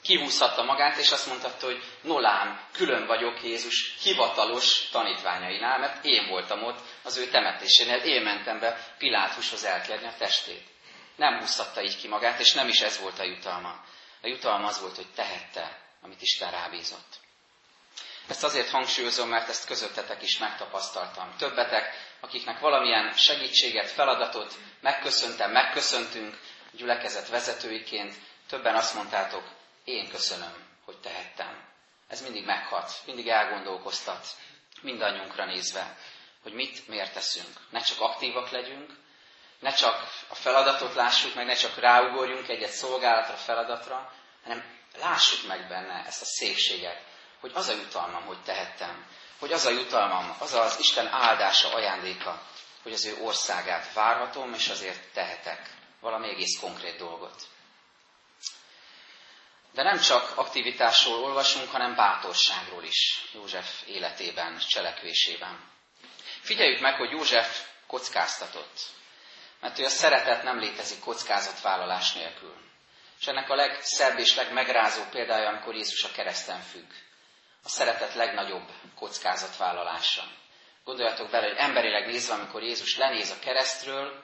kihúzhatta 0.02 0.64
magát, 0.64 0.98
és 0.98 1.12
azt 1.12 1.28
mondhatta, 1.28 1.66
hogy 1.66 1.84
nolám, 2.02 2.68
külön 2.72 3.06
vagyok 3.06 3.44
Jézus 3.44 3.96
hivatalos 4.04 4.90
tanítványainál, 4.90 5.80
mert 5.80 6.06
én 6.06 6.28
voltam 6.28 6.64
ott 6.64 6.80
az 7.04 7.18
ő 7.18 7.30
temetésénél, 7.30 7.98
én 7.98 8.22
mentem 8.22 8.60
be 8.60 8.96
Pilátushoz 8.98 9.64
elkérni 9.64 10.08
a 10.08 10.16
testét. 10.18 10.64
Nem 11.16 11.40
húzhatta 11.40 11.84
így 11.84 11.98
ki 11.98 12.08
magát, 12.08 12.40
és 12.40 12.54
nem 12.54 12.68
is 12.68 12.82
ez 12.82 13.00
volt 13.00 13.20
a 13.20 13.24
jutalma. 13.24 13.84
A 14.22 14.28
jutalma 14.28 14.68
az 14.68 14.82
volt, 14.82 14.96
hogy 14.96 15.12
tehette, 15.16 15.80
amit 16.02 16.22
Isten 16.22 16.52
rábízott. 16.52 17.21
Ezt 18.32 18.44
azért 18.44 18.70
hangsúlyozom, 18.70 19.30
mert 19.30 19.50
ezt 19.50 19.66
közöttetek 19.66 20.22
is 20.24 20.38
megtapasztaltam. 20.38 21.34
Többetek, 21.38 21.94
akiknek 22.20 22.60
valamilyen 22.60 23.14
segítséget, 23.14 23.90
feladatot 23.90 24.54
megköszöntem, 24.82 25.52
megköszöntünk 25.52 26.40
gyülekezet 26.72 27.30
vezetőiként, 27.30 28.16
többen 28.48 28.76
azt 28.76 28.94
mondtátok, 28.94 29.44
én 29.84 30.10
köszönöm, 30.10 30.54
hogy 30.86 30.98
tehettem. 31.00 31.68
Ez 32.08 32.22
mindig 32.22 32.46
meghat, 32.46 32.92
mindig 33.06 33.28
elgondolkoztat, 33.28 34.28
mindannyiunkra 34.82 35.46
nézve, 35.46 35.98
hogy 36.44 36.54
mit, 36.54 36.88
miért 36.88 37.14
teszünk. 37.14 37.58
Ne 37.70 37.80
csak 37.80 38.00
aktívak 38.00 38.50
legyünk, 38.50 38.92
ne 39.60 39.74
csak 39.74 40.10
a 40.28 40.36
feladatot 40.36 40.94
lássuk 40.94 41.36
meg, 41.36 41.46
ne 41.46 41.54
csak 41.54 41.78
ráugorjunk 41.78 42.48
egy-egy 42.48 42.70
szolgálatra, 42.70 43.36
feladatra, 43.36 44.14
hanem 44.44 44.64
lássuk 45.00 45.48
meg 45.48 45.68
benne 45.68 46.04
ezt 46.06 46.22
a 46.22 46.26
szépséget, 46.26 47.10
hogy 47.42 47.52
az 47.54 47.68
a 47.68 47.74
jutalmam, 47.74 48.26
hogy 48.26 48.44
tehettem, 48.44 49.06
hogy 49.40 49.52
az 49.52 49.66
a 49.66 49.70
jutalmam, 49.70 50.36
az 50.40 50.54
az 50.54 50.80
Isten 50.80 51.08
áldása, 51.08 51.74
ajándéka, 51.74 52.42
hogy 52.84 52.94
az 52.94 53.06
ő 53.06 53.18
országát 53.22 53.94
várhatom, 53.94 54.54
és 54.54 54.68
azért 54.68 55.14
tehetek 55.14 55.70
valami 56.00 56.30
egész 56.30 56.60
konkrét 56.60 56.98
dolgot. 56.98 57.42
De 59.74 59.84
nem 59.84 60.00
csak 60.00 60.38
aktivitásról 60.38 61.24
olvasunk, 61.24 61.72
hanem 61.72 61.96
bátorságról 61.96 62.84
is 62.84 63.30
József 63.34 63.84
életében, 63.86 64.58
cselekvésében. 64.58 65.70
Figyeljük 66.42 66.82
meg, 66.82 66.96
hogy 66.96 67.12
József 67.12 67.68
kockáztatott. 67.88 68.80
Mert 69.60 69.76
hogy 69.76 69.86
a 69.86 69.90
szeretet 69.90 70.44
nem 70.44 70.60
létezik 70.60 71.00
kockázatvállalás 71.00 72.14
nélkül. 72.14 72.56
És 73.20 73.28
ennek 73.28 73.50
a 73.50 73.56
legszebb 73.56 74.18
és 74.20 74.36
legmegrázó 74.36 75.02
példája, 75.12 75.50
amikor 75.50 75.76
Jézus 75.76 76.04
a 76.04 76.12
kereszten 76.12 76.62
függ. 76.62 76.92
A 77.64 77.70
szeretet 77.70 78.14
legnagyobb 78.14 78.70
kockázatvállalása. 78.96 80.24
Gondoljatok 80.84 81.30
bele, 81.30 81.48
hogy 81.48 81.58
emberileg 81.58 82.06
nézve, 82.06 82.34
amikor 82.34 82.64
Jézus 82.64 82.98
lenéz 82.98 83.32
a 83.32 83.40
keresztről, 83.40 84.24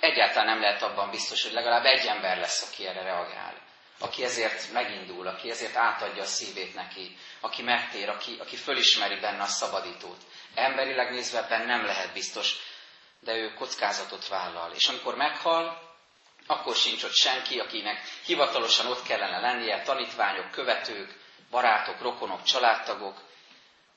egyáltalán 0.00 0.46
nem 0.46 0.60
lehet 0.60 0.82
abban 0.82 1.10
biztos, 1.10 1.42
hogy 1.42 1.52
legalább 1.52 1.84
egy 1.84 2.06
ember 2.06 2.38
lesz, 2.38 2.68
aki 2.70 2.86
erre 2.86 3.02
reagál 3.02 3.70
aki 4.02 4.24
ezért 4.24 4.72
megindul, 4.72 5.26
aki 5.26 5.50
ezért 5.50 5.76
átadja 5.76 6.22
a 6.22 6.26
szívét 6.26 6.74
neki, 6.74 7.16
aki 7.40 7.62
megtér, 7.62 8.08
aki, 8.08 8.36
aki 8.40 8.56
fölismeri 8.56 9.20
benne 9.20 9.42
a 9.42 9.46
szabadítót. 9.46 10.20
Emberileg 10.54 11.10
nézve 11.10 11.38
ebben 11.38 11.66
nem 11.66 11.84
lehet 11.84 12.12
biztos, 12.12 12.56
de 13.20 13.34
ő 13.34 13.54
kockázatot 13.54 14.28
vállal. 14.28 14.72
És 14.72 14.88
amikor 14.88 15.16
meghal, 15.16 15.90
akkor 16.46 16.74
sincs 16.74 17.02
ott 17.02 17.14
senki, 17.14 17.58
akinek 17.58 18.00
hivatalosan 18.24 18.86
ott 18.86 19.02
kellene 19.02 19.40
lennie, 19.40 19.82
tanítványok, 19.82 20.50
követők, 20.50 21.20
barátok, 21.52 22.00
rokonok, 22.00 22.42
családtagok, 22.42 23.22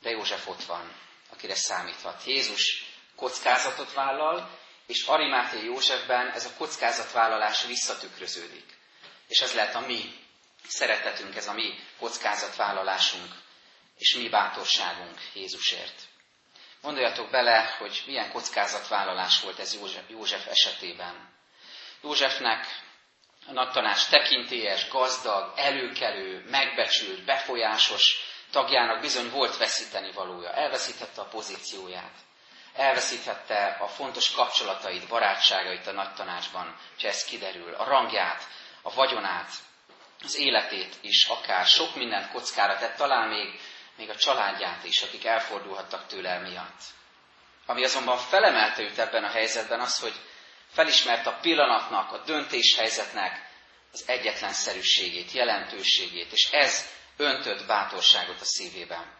de 0.01 0.09
József 0.09 0.47
ott 0.47 0.63
van, 0.63 0.91
akire 1.29 1.55
számíthat. 1.55 2.23
Jézus 2.23 2.85
kockázatot 3.15 3.93
vállal, 3.93 4.59
és 4.87 5.05
Arimáté 5.05 5.63
Józsefben 5.63 6.31
ez 6.31 6.45
a 6.45 6.53
kockázatvállalás 6.57 7.65
visszatükröződik. 7.65 8.77
És 9.27 9.39
ez 9.39 9.53
lehet 9.53 9.75
a 9.75 9.79
mi 9.79 10.13
szeretetünk, 10.67 11.35
ez 11.35 11.47
a 11.47 11.53
mi 11.53 11.73
kockázatvállalásunk, 11.99 13.33
és 13.97 14.15
mi 14.15 14.29
bátorságunk 14.29 15.19
Jézusért. 15.33 16.01
Gondoljatok 16.81 17.29
bele, 17.29 17.75
hogy 17.77 18.03
milyen 18.05 18.31
kockázatvállalás 18.31 19.41
volt 19.41 19.59
ez 19.59 19.77
József, 20.07 20.47
esetében. 20.47 21.33
Józsefnek 22.01 22.84
A 23.47 23.51
nagy 23.51 23.71
tanács 23.71 24.07
tekintélyes, 24.07 24.89
gazdag, 24.89 25.53
előkelő, 25.55 26.45
megbecsült, 26.49 27.25
befolyásos 27.25 28.15
tagjának 28.51 29.01
bizony 29.01 29.29
volt 29.29 29.57
veszíteni 29.57 30.11
valója. 30.11 30.51
Elveszíthette 30.51 31.21
a 31.21 31.25
pozícióját. 31.25 32.13
Elveszíthette 32.73 33.77
a 33.79 33.87
fontos 33.87 34.31
kapcsolatait, 34.31 35.07
barátságait 35.07 35.87
a 35.87 35.91
nagy 35.91 36.13
tanácsban, 36.13 36.75
ha 37.01 37.07
ez 37.07 37.23
kiderül. 37.23 37.73
A 37.73 37.83
rangját, 37.83 38.47
a 38.81 38.93
vagyonát, 38.93 39.49
az 40.23 40.37
életét 40.37 40.95
is 41.01 41.25
akár 41.25 41.65
sok 41.65 41.95
mindent 41.95 42.31
kockára 42.31 42.77
tett, 42.77 42.95
talán 42.95 43.27
még, 43.27 43.59
még 43.97 44.09
a 44.09 44.15
családját 44.15 44.83
is, 44.83 45.01
akik 45.01 45.25
elfordulhattak 45.25 46.07
tőle 46.07 46.39
miatt. 46.39 46.81
Ami 47.65 47.83
azonban 47.83 48.17
felemelte 48.17 48.81
őt 48.81 48.99
ebben 48.99 49.23
a 49.23 49.29
helyzetben 49.29 49.79
az, 49.79 49.99
hogy 49.99 50.13
felismert 50.75 51.25
a 51.25 51.37
pillanatnak, 51.41 52.11
a 52.11 52.23
döntéshelyzetnek 52.23 53.49
az 53.91 54.03
egyetlenszerűségét, 54.07 55.31
jelentőségét, 55.31 56.31
és 56.31 56.49
ez 56.51 56.85
öntött 57.17 57.65
bátorságot 57.65 58.41
a 58.41 58.45
szívében. 58.45 59.17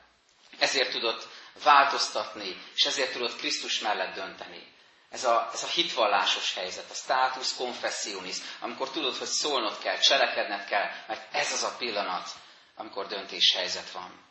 Ezért 0.60 0.92
tudott 0.92 1.28
változtatni, 1.64 2.58
és 2.76 2.86
ezért 2.86 3.12
tudott 3.12 3.36
Krisztus 3.36 3.80
mellett 3.80 4.16
dönteni. 4.16 4.74
Ez 5.10 5.24
a, 5.24 5.50
ez 5.54 5.64
a 5.64 5.68
hitvallásos 5.68 6.54
helyzet, 6.54 6.90
a 6.90 6.94
status 6.94 7.56
confessionis, 7.56 8.36
amikor 8.60 8.90
tudod, 8.90 9.16
hogy 9.16 9.28
szólnod 9.28 9.78
kell, 9.80 9.98
cselekedned 9.98 10.66
kell, 10.66 10.90
mert 11.08 11.34
ez 11.36 11.52
az 11.52 11.64
a 11.64 11.76
pillanat, 11.78 12.30
amikor 12.76 13.08
döntéshelyzet 13.08 13.92
van. 13.92 14.24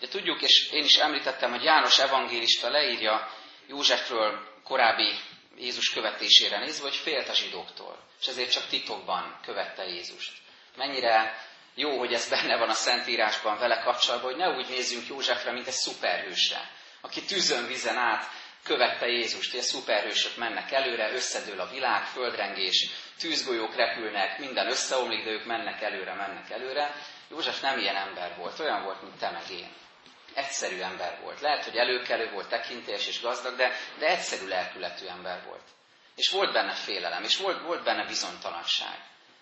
De 0.00 0.08
tudjuk, 0.08 0.42
és 0.42 0.68
én 0.70 0.84
is 0.84 0.96
említettem, 0.96 1.50
hogy 1.50 1.62
János 1.62 1.98
evangélista 1.98 2.70
leírja 2.70 3.28
Józsefről 3.66 4.60
korábbi 4.64 5.12
Jézus 5.58 5.90
követésére 5.90 6.58
nézve, 6.58 6.82
hogy 6.82 6.96
félt 6.96 7.28
a 7.28 7.34
zsidóktól, 7.34 7.98
és 8.20 8.26
ezért 8.26 8.50
csak 8.50 8.66
titokban 8.66 9.40
követte 9.42 9.84
Jézust. 9.86 10.32
Mennyire 10.76 11.42
jó, 11.74 11.98
hogy 11.98 12.12
ez 12.12 12.28
benne 12.28 12.56
van 12.56 12.68
a 12.68 12.74
Szentírásban 12.74 13.58
vele 13.58 13.78
kapcsolatban, 13.78 14.30
hogy 14.30 14.40
ne 14.40 14.48
úgy 14.48 14.68
nézzünk 14.68 15.06
Józsefre, 15.08 15.52
mint 15.52 15.66
egy 15.66 15.72
szuperhősre, 15.72 16.70
aki 17.00 17.22
tűzön, 17.22 17.66
vizen 17.66 17.96
át 17.96 18.24
követte 18.62 19.06
Jézust, 19.06 19.50
hogy 19.50 19.60
a 19.60 19.62
szuperhősök 19.62 20.36
mennek 20.36 20.72
előre, 20.72 21.12
összedől 21.12 21.60
a 21.60 21.70
világ, 21.70 22.04
földrengés, 22.04 22.90
tűzgolyók 23.18 23.74
repülnek, 23.76 24.38
minden 24.38 24.66
összeomlik, 24.70 25.24
de 25.24 25.30
ők 25.30 25.44
mennek 25.44 25.82
előre, 25.82 26.14
mennek 26.14 26.50
előre. 26.50 26.94
József 27.30 27.60
nem 27.60 27.78
ilyen 27.78 27.96
ember 27.96 28.36
volt, 28.36 28.60
olyan 28.60 28.82
volt, 28.82 29.02
mint 29.02 29.18
te 29.18 29.30
meg 29.30 29.50
én. 29.50 29.68
Egyszerű 30.34 30.80
ember 30.80 31.18
volt. 31.22 31.40
Lehet, 31.40 31.64
hogy 31.64 31.76
előkelő 31.76 32.30
volt, 32.30 32.48
tekintélyes 32.48 33.06
és 33.06 33.20
gazdag, 33.20 33.56
de, 33.56 33.72
de 33.98 34.06
egyszerű 34.06 34.46
lelkületű 34.46 35.06
ember 35.06 35.44
volt. 35.44 35.62
És 36.16 36.30
volt 36.30 36.52
benne 36.52 36.74
félelem, 36.74 37.22
és 37.22 37.36
volt, 37.36 37.62
volt 37.62 37.84
benne 37.84 38.06
bizonytalanság. 38.06 38.98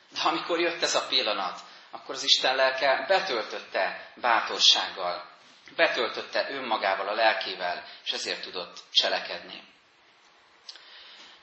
De 0.08 0.20
amikor 0.20 0.60
jött 0.60 0.82
ez 0.82 0.94
a 0.94 1.06
pillanat, 1.06 1.60
akkor 1.90 2.14
az 2.14 2.24
Isten 2.24 2.56
lelke 2.56 3.04
betöltötte 3.08 4.12
bátorsággal, 4.14 5.30
betöltötte 5.76 6.46
önmagával, 6.50 7.08
a 7.08 7.14
lelkével, 7.14 7.84
és 8.04 8.12
ezért 8.12 8.42
tudott 8.42 8.78
cselekedni. 8.92 9.62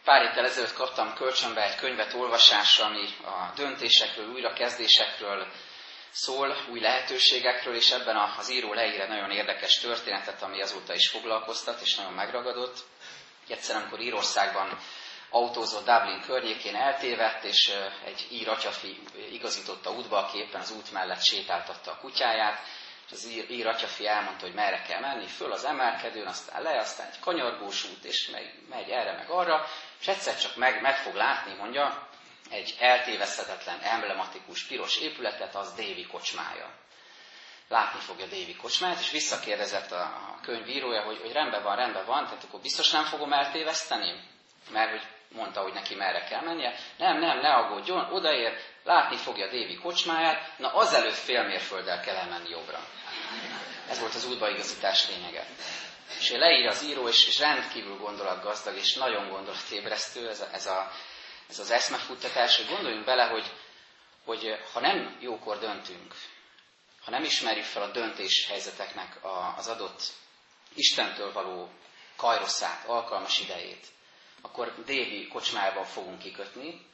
Pár 0.04 0.22
héttel 0.22 0.46
ezelőtt 0.46 0.74
kaptam 0.74 1.14
kölcsönbe 1.14 1.64
egy 1.64 1.76
könyvet 1.76 2.14
olvasásra, 2.14 2.86
ami 2.86 3.08
a 3.24 3.52
döntésekről, 3.56 4.30
újrakezdésekről 4.30 5.48
szól, 6.12 6.56
új 6.72 6.80
lehetőségekről, 6.80 7.76
és 7.76 7.92
ebben 7.92 8.16
az 8.38 8.52
író 8.52 8.74
leír 8.74 9.00
egy 9.00 9.08
nagyon 9.10 9.32
érdekes 9.32 9.80
történetet, 9.80 10.42
ami 10.42 10.62
azóta 10.62 10.94
is 10.94 11.10
foglalkoztat, 11.10 11.82
és 11.82 11.96
nagyon 11.96 12.14
megragadott. 12.14 12.78
Egyszer, 13.48 13.76
amikor 13.76 14.00
Írországban 14.00 14.80
autózott 15.30 15.86
Dublin 15.86 16.22
környékén 16.22 16.76
eltévedt, 16.76 17.44
és 17.44 17.72
egy 18.06 18.28
ír 18.32 18.50
atyafi 18.50 19.00
igazította 19.32 19.92
útba, 19.92 20.18
aki 20.18 20.38
éppen 20.38 20.62
az 20.62 20.72
út 20.72 20.92
mellett 20.92 21.24
sétáltatta 21.24 21.92
a 21.92 21.98
kutyáját, 21.98 22.60
és 23.06 23.12
az 23.12 23.28
ír, 23.28 23.52
ír 23.52 23.68
atyafi 23.68 24.08
elmondta, 24.08 24.46
hogy 24.46 24.54
merre 24.54 24.82
kell 24.82 25.00
menni, 25.00 25.28
föl 25.28 25.52
az 25.52 25.66
emelkedőn, 25.66 26.28
aztán 26.28 26.62
le, 26.62 26.80
aztán 26.80 27.08
egy 27.08 27.20
kanyargós 27.20 27.84
út, 27.84 28.04
és 28.04 28.30
megy, 28.32 28.52
megy 28.70 28.90
erre 28.90 29.14
meg 29.14 29.30
arra, 29.30 29.68
és 30.00 30.08
egyszer 30.08 30.38
csak 30.38 30.56
meg, 30.56 30.82
meg 30.82 30.98
fog 30.98 31.16
látni, 31.16 31.54
mondja, 31.54 32.09
egy 32.50 32.76
eltéveszthetetlen, 32.80 33.80
emblematikus 33.80 34.64
piros 34.64 34.98
épületet, 34.98 35.56
az 35.56 35.74
Dévi 35.74 36.06
kocsmája. 36.06 36.70
Látni 37.68 38.00
fogja 38.00 38.26
Dévi 38.26 38.56
kocsmáját, 38.56 39.00
és 39.00 39.12
visszakérdezett 39.12 39.92
a, 39.92 40.38
könyvírója, 40.42 41.02
hogy, 41.02 41.20
hogy 41.22 41.32
rendben 41.32 41.64
van, 41.64 41.76
rendben 41.76 42.06
van, 42.06 42.26
tehát 42.26 42.44
akkor 42.44 42.60
biztos 42.60 42.92
nem 42.92 43.04
fogom 43.04 43.34
eltéveszteni? 43.34 44.24
Mert 44.72 44.90
hogy 44.90 45.08
mondta, 45.32 45.62
hogy 45.62 45.74
neki 45.74 45.96
merre 45.96 46.24
kell 46.24 46.42
mennie. 46.42 46.76
Nem, 46.98 47.20
nem, 47.20 47.40
ne 47.40 47.54
aggódjon, 47.54 48.14
odaér, 48.14 48.58
látni 48.84 49.18
fogja 49.18 49.50
Dévi 49.50 49.76
kocsmáját, 49.76 50.58
na 50.58 50.74
azelőtt 50.74 51.14
fél 51.16 51.44
mérfölddel 51.44 52.00
kell 52.02 52.16
elmenni 52.16 52.50
jobbra. 52.50 52.80
Ez 53.90 54.00
volt 54.00 54.14
az 54.14 54.26
útbaigazítás 54.26 55.08
lényege. 55.08 55.46
És 56.20 56.32
leír 56.32 56.68
az 56.68 56.84
író, 56.84 57.08
és, 57.08 57.28
és 57.28 57.40
rendkívül 57.40 57.98
gondolatgazdag, 57.98 58.76
és 58.76 58.94
nagyon 58.96 59.30
gondolatébresztő 59.30 60.30
ez, 60.30 60.40
a, 60.40 60.48
ez, 60.52 60.66
a, 60.66 60.92
ez 61.50 61.60
az 61.60 61.72
eszmefuttatás, 61.72 62.58
hogy 62.58 62.68
gondoljunk 62.68 63.06
bele, 63.06 63.26
hogy, 63.26 63.52
hogy 64.26 64.60
ha 64.74 64.80
nem 64.80 65.18
jókor 65.20 65.60
döntünk, 65.60 66.16
ha 67.04 67.12
nem 67.12 67.24
ismerjük 67.24 67.66
fel 67.66 67.82
a 67.82 67.92
döntés 67.92 68.46
helyzeteknek 68.48 69.20
az 69.58 69.68
adott 69.68 70.02
Istentől 70.74 71.32
való 71.34 71.70
kajroszát, 72.16 72.86
alkalmas 72.86 73.40
idejét, 73.40 73.88
akkor 74.42 74.84
déli 74.86 75.28
kocsmában 75.28 75.86
fogunk 75.86 76.20
kikötni, 76.20 76.86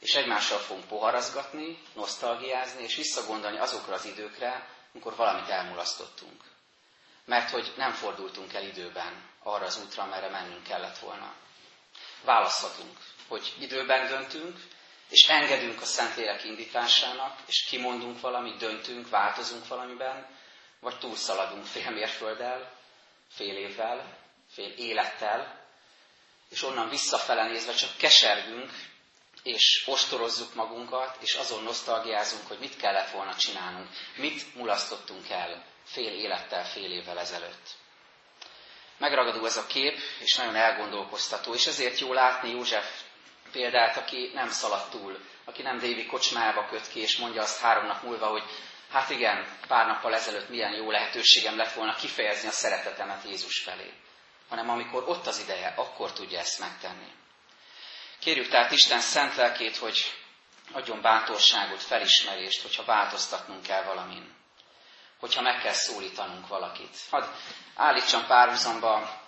és 0.00 0.14
egymással 0.14 0.58
fogunk 0.58 0.86
poharazgatni, 0.86 1.78
nosztalgiázni, 1.94 2.82
és 2.82 2.96
visszagondolni 2.96 3.58
azokra 3.58 3.94
az 3.94 4.04
időkre, 4.04 4.68
amikor 4.92 5.16
valamit 5.16 5.48
elmulasztottunk. 5.48 6.42
Mert 7.24 7.50
hogy 7.50 7.72
nem 7.76 7.92
fordultunk 7.92 8.52
el 8.52 8.64
időben 8.64 9.30
arra 9.42 9.64
az 9.64 9.80
útra, 9.84 10.04
merre 10.06 10.28
mennünk 10.28 10.62
kellett 10.62 10.98
volna. 10.98 11.34
Választhatunk, 12.24 12.98
hogy 13.28 13.54
időben 13.58 14.08
döntünk, 14.08 14.58
és 15.08 15.28
engedünk 15.28 15.80
a 15.80 15.84
Szentlélek 15.84 16.44
indításának, 16.44 17.38
és 17.46 17.64
kimondunk 17.64 18.20
valamit, 18.20 18.56
döntünk, 18.56 19.08
változunk 19.08 19.66
valamiben, 19.66 20.26
vagy 20.80 20.98
túlszaladunk 20.98 21.64
fél 21.64 21.90
mérfölddel, 21.90 22.72
fél 23.30 23.56
évvel, 23.56 24.18
fél 24.50 24.70
élettel, 24.70 25.66
és 26.50 26.62
onnan 26.62 26.88
visszafele 26.88 27.48
nézve 27.48 27.72
csak 27.72 27.96
kesergünk, 27.96 28.70
és 29.42 29.84
ostorozzuk 29.86 30.54
magunkat, 30.54 31.16
és 31.22 31.34
azon 31.34 31.62
nosztalgiázunk, 31.62 32.46
hogy 32.46 32.58
mit 32.58 32.76
kellett 32.76 33.10
volna 33.10 33.34
csinálnunk, 33.34 33.88
mit 34.16 34.54
mulasztottunk 34.54 35.28
el 35.28 35.64
fél 35.84 36.12
élettel, 36.12 36.64
fél 36.64 36.92
évvel 36.92 37.18
ezelőtt. 37.18 37.76
Megragadó 38.98 39.44
ez 39.44 39.56
a 39.56 39.66
kép, 39.66 39.98
és 40.18 40.36
nagyon 40.36 40.56
elgondolkoztató, 40.56 41.54
és 41.54 41.66
ezért 41.66 41.98
jó 41.98 42.12
látni 42.12 42.50
József 42.50 43.02
példát, 43.52 43.96
aki 43.96 44.30
nem 44.34 44.48
szaladt 44.48 44.90
túl, 44.90 45.18
aki 45.44 45.62
nem 45.62 45.78
Dévi 45.78 46.06
kocsmába 46.06 46.66
köt 46.66 46.88
ki, 46.88 47.00
és 47.00 47.16
mondja 47.16 47.42
azt 47.42 47.60
három 47.60 47.86
nap 47.86 48.02
múlva, 48.02 48.26
hogy 48.26 48.42
hát 48.90 49.10
igen, 49.10 49.46
pár 49.68 49.86
nappal 49.86 50.14
ezelőtt 50.14 50.48
milyen 50.48 50.74
jó 50.74 50.90
lehetőségem 50.90 51.56
lett 51.56 51.72
volna 51.72 51.94
kifejezni 51.94 52.48
a 52.48 52.52
szeretetemet 52.52 53.24
Jézus 53.24 53.62
felé 53.62 53.92
hanem 54.48 54.68
amikor 54.70 55.08
ott 55.08 55.26
az 55.26 55.38
ideje, 55.38 55.72
akkor 55.76 56.12
tudja 56.12 56.38
ezt 56.38 56.58
megtenni. 56.58 57.12
Kérjük 58.18 58.48
tehát 58.48 58.72
Isten 58.72 59.00
szent 59.00 59.36
lelkét, 59.36 59.76
hogy 59.76 60.14
adjon 60.72 61.00
bátorságot, 61.00 61.82
felismerést, 61.82 62.62
hogyha 62.62 62.84
változtatnunk 62.84 63.62
kell 63.62 63.82
valamin. 63.82 64.36
Hogyha 65.18 65.42
meg 65.42 65.60
kell 65.60 65.72
szólítanunk 65.72 66.48
valakit. 66.48 66.96
Hadd 67.10 67.24
állítsam 67.74 68.26
párhuzamba 68.26 69.22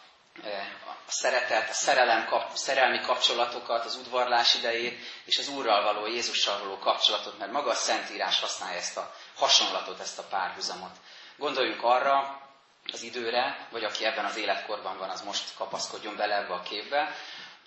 a 1.09 1.11
szeretet, 1.13 1.69
a 1.69 1.73
szerelem, 1.73 2.27
kap, 2.27 2.51
szerelmi 2.55 3.01
kapcsolatokat, 3.01 3.85
az 3.85 3.97
udvarlás 3.97 4.55
idejét, 4.55 4.99
és 5.25 5.39
az 5.39 5.49
Úrral 5.49 5.83
való, 5.83 6.07
Jézussal 6.07 6.59
való 6.59 6.79
kapcsolatot, 6.79 7.39
mert 7.39 7.53
maga 7.53 7.71
a 7.71 7.75
Szentírás 7.75 8.41
használja 8.41 8.79
ezt 8.79 8.97
a 8.97 9.15
hasonlatot, 9.37 10.01
ezt 10.01 10.19
a 10.19 10.27
párhuzamot. 10.31 10.97
Gondoljunk 11.37 11.83
arra, 11.83 12.49
az 12.93 13.03
időre, 13.03 13.69
vagy 13.71 13.85
aki 13.85 14.05
ebben 14.05 14.25
az 14.25 14.37
életkorban 14.37 14.99
van, 14.99 15.11
az 15.11 15.23
most 15.23 15.55
kapaszkodjon 15.57 16.17
bele 16.17 16.37
ebbe 16.37 16.55
a 16.55 16.63
képbe, 16.63 17.15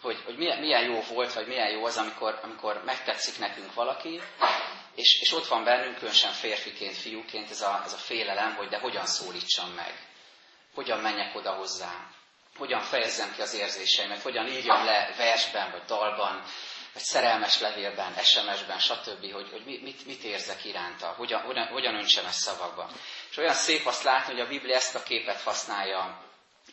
hogy, 0.02 0.22
hogy 0.26 0.38
milyen, 0.38 0.60
milyen 0.60 0.84
jó 0.84 1.02
volt, 1.02 1.34
vagy 1.34 1.48
milyen 1.48 1.70
jó 1.70 1.86
az, 1.86 1.98
amikor, 1.98 2.40
amikor 2.44 2.82
megtetszik 2.86 3.40
nekünk 3.40 3.74
valaki, 3.74 4.22
és, 4.96 5.22
és 5.22 5.34
ott 5.34 5.48
van 5.48 5.64
bennünk, 5.64 5.98
különösen 5.98 6.32
férfiként, 6.32 6.96
fiúként 6.96 7.50
ez 7.50 7.62
a, 7.62 7.82
ez 7.86 7.94
a 7.94 7.98
félelem, 7.98 8.56
hogy 8.56 8.68
de 8.68 8.80
hogyan 8.80 9.06
szólítsam 9.06 9.70
meg, 9.70 9.94
hogyan 10.74 11.00
menjek 11.00 11.36
oda 11.36 11.52
hozzá, 11.52 12.08
hogyan 12.58 12.82
fejezzem 12.82 13.34
ki 13.34 13.42
az 13.42 13.54
érzéseimet, 13.54 14.22
hogyan 14.22 14.48
írjam 14.48 14.86
le 14.86 15.14
versben, 15.18 15.72
vagy 15.72 15.84
dalban, 15.86 16.44
vagy 16.94 17.02
szerelmes 17.02 17.60
levélben, 17.60 18.14
SMS-ben, 18.24 18.80
stb., 18.80 19.32
hogy, 19.32 19.50
hogy 19.52 19.66
mit, 19.66 20.06
mit 20.06 20.24
érzek 20.24 20.66
iránta, 20.66 21.08
hogyan, 21.08 21.42
hogyan, 21.42 21.68
hogyan 21.68 21.96
öntsem 21.96 22.26
ezt 22.26 22.40
szavakba. 22.40 22.90
És 23.30 23.38
olyan 23.38 23.54
szép 23.54 23.86
azt 23.86 24.04
látni, 24.04 24.34
hogy 24.34 24.42
a 24.42 24.48
Biblia 24.48 24.76
ezt 24.76 24.96
a 24.96 25.04
képet 25.04 25.42
használja 25.42 26.24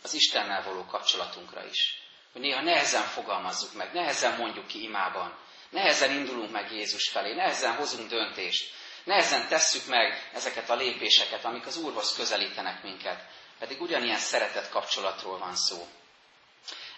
az 0.03 0.15
Istennel 0.15 0.63
való 0.63 0.85
kapcsolatunkra 0.85 1.65
is. 1.67 2.03
Hogy 2.33 2.41
néha 2.41 2.63
nehezen 2.63 3.03
fogalmazzuk 3.03 3.75
meg, 3.75 3.93
nehezen 3.93 4.37
mondjuk 4.37 4.67
ki 4.67 4.83
imában, 4.83 5.39
Nehezen 5.71 6.11
indulunk 6.11 6.51
meg 6.51 6.73
Jézus 6.73 7.09
felé, 7.09 7.35
nehezen 7.35 7.75
hozunk 7.75 8.09
döntést, 8.09 8.73
nehezen 9.05 9.49
tesszük 9.49 9.87
meg 9.87 10.31
ezeket 10.33 10.71
a 10.71 10.75
lépéseket, 10.75 11.45
amik 11.45 11.67
az 11.67 11.77
Úrhoz 11.77 12.15
közelítenek 12.17 12.83
minket. 12.83 13.25
Pedig 13.61 13.81
ugyanilyen 13.81 14.19
szeretett 14.19 14.69
kapcsolatról 14.69 15.39
van 15.39 15.57
szó. 15.57 15.87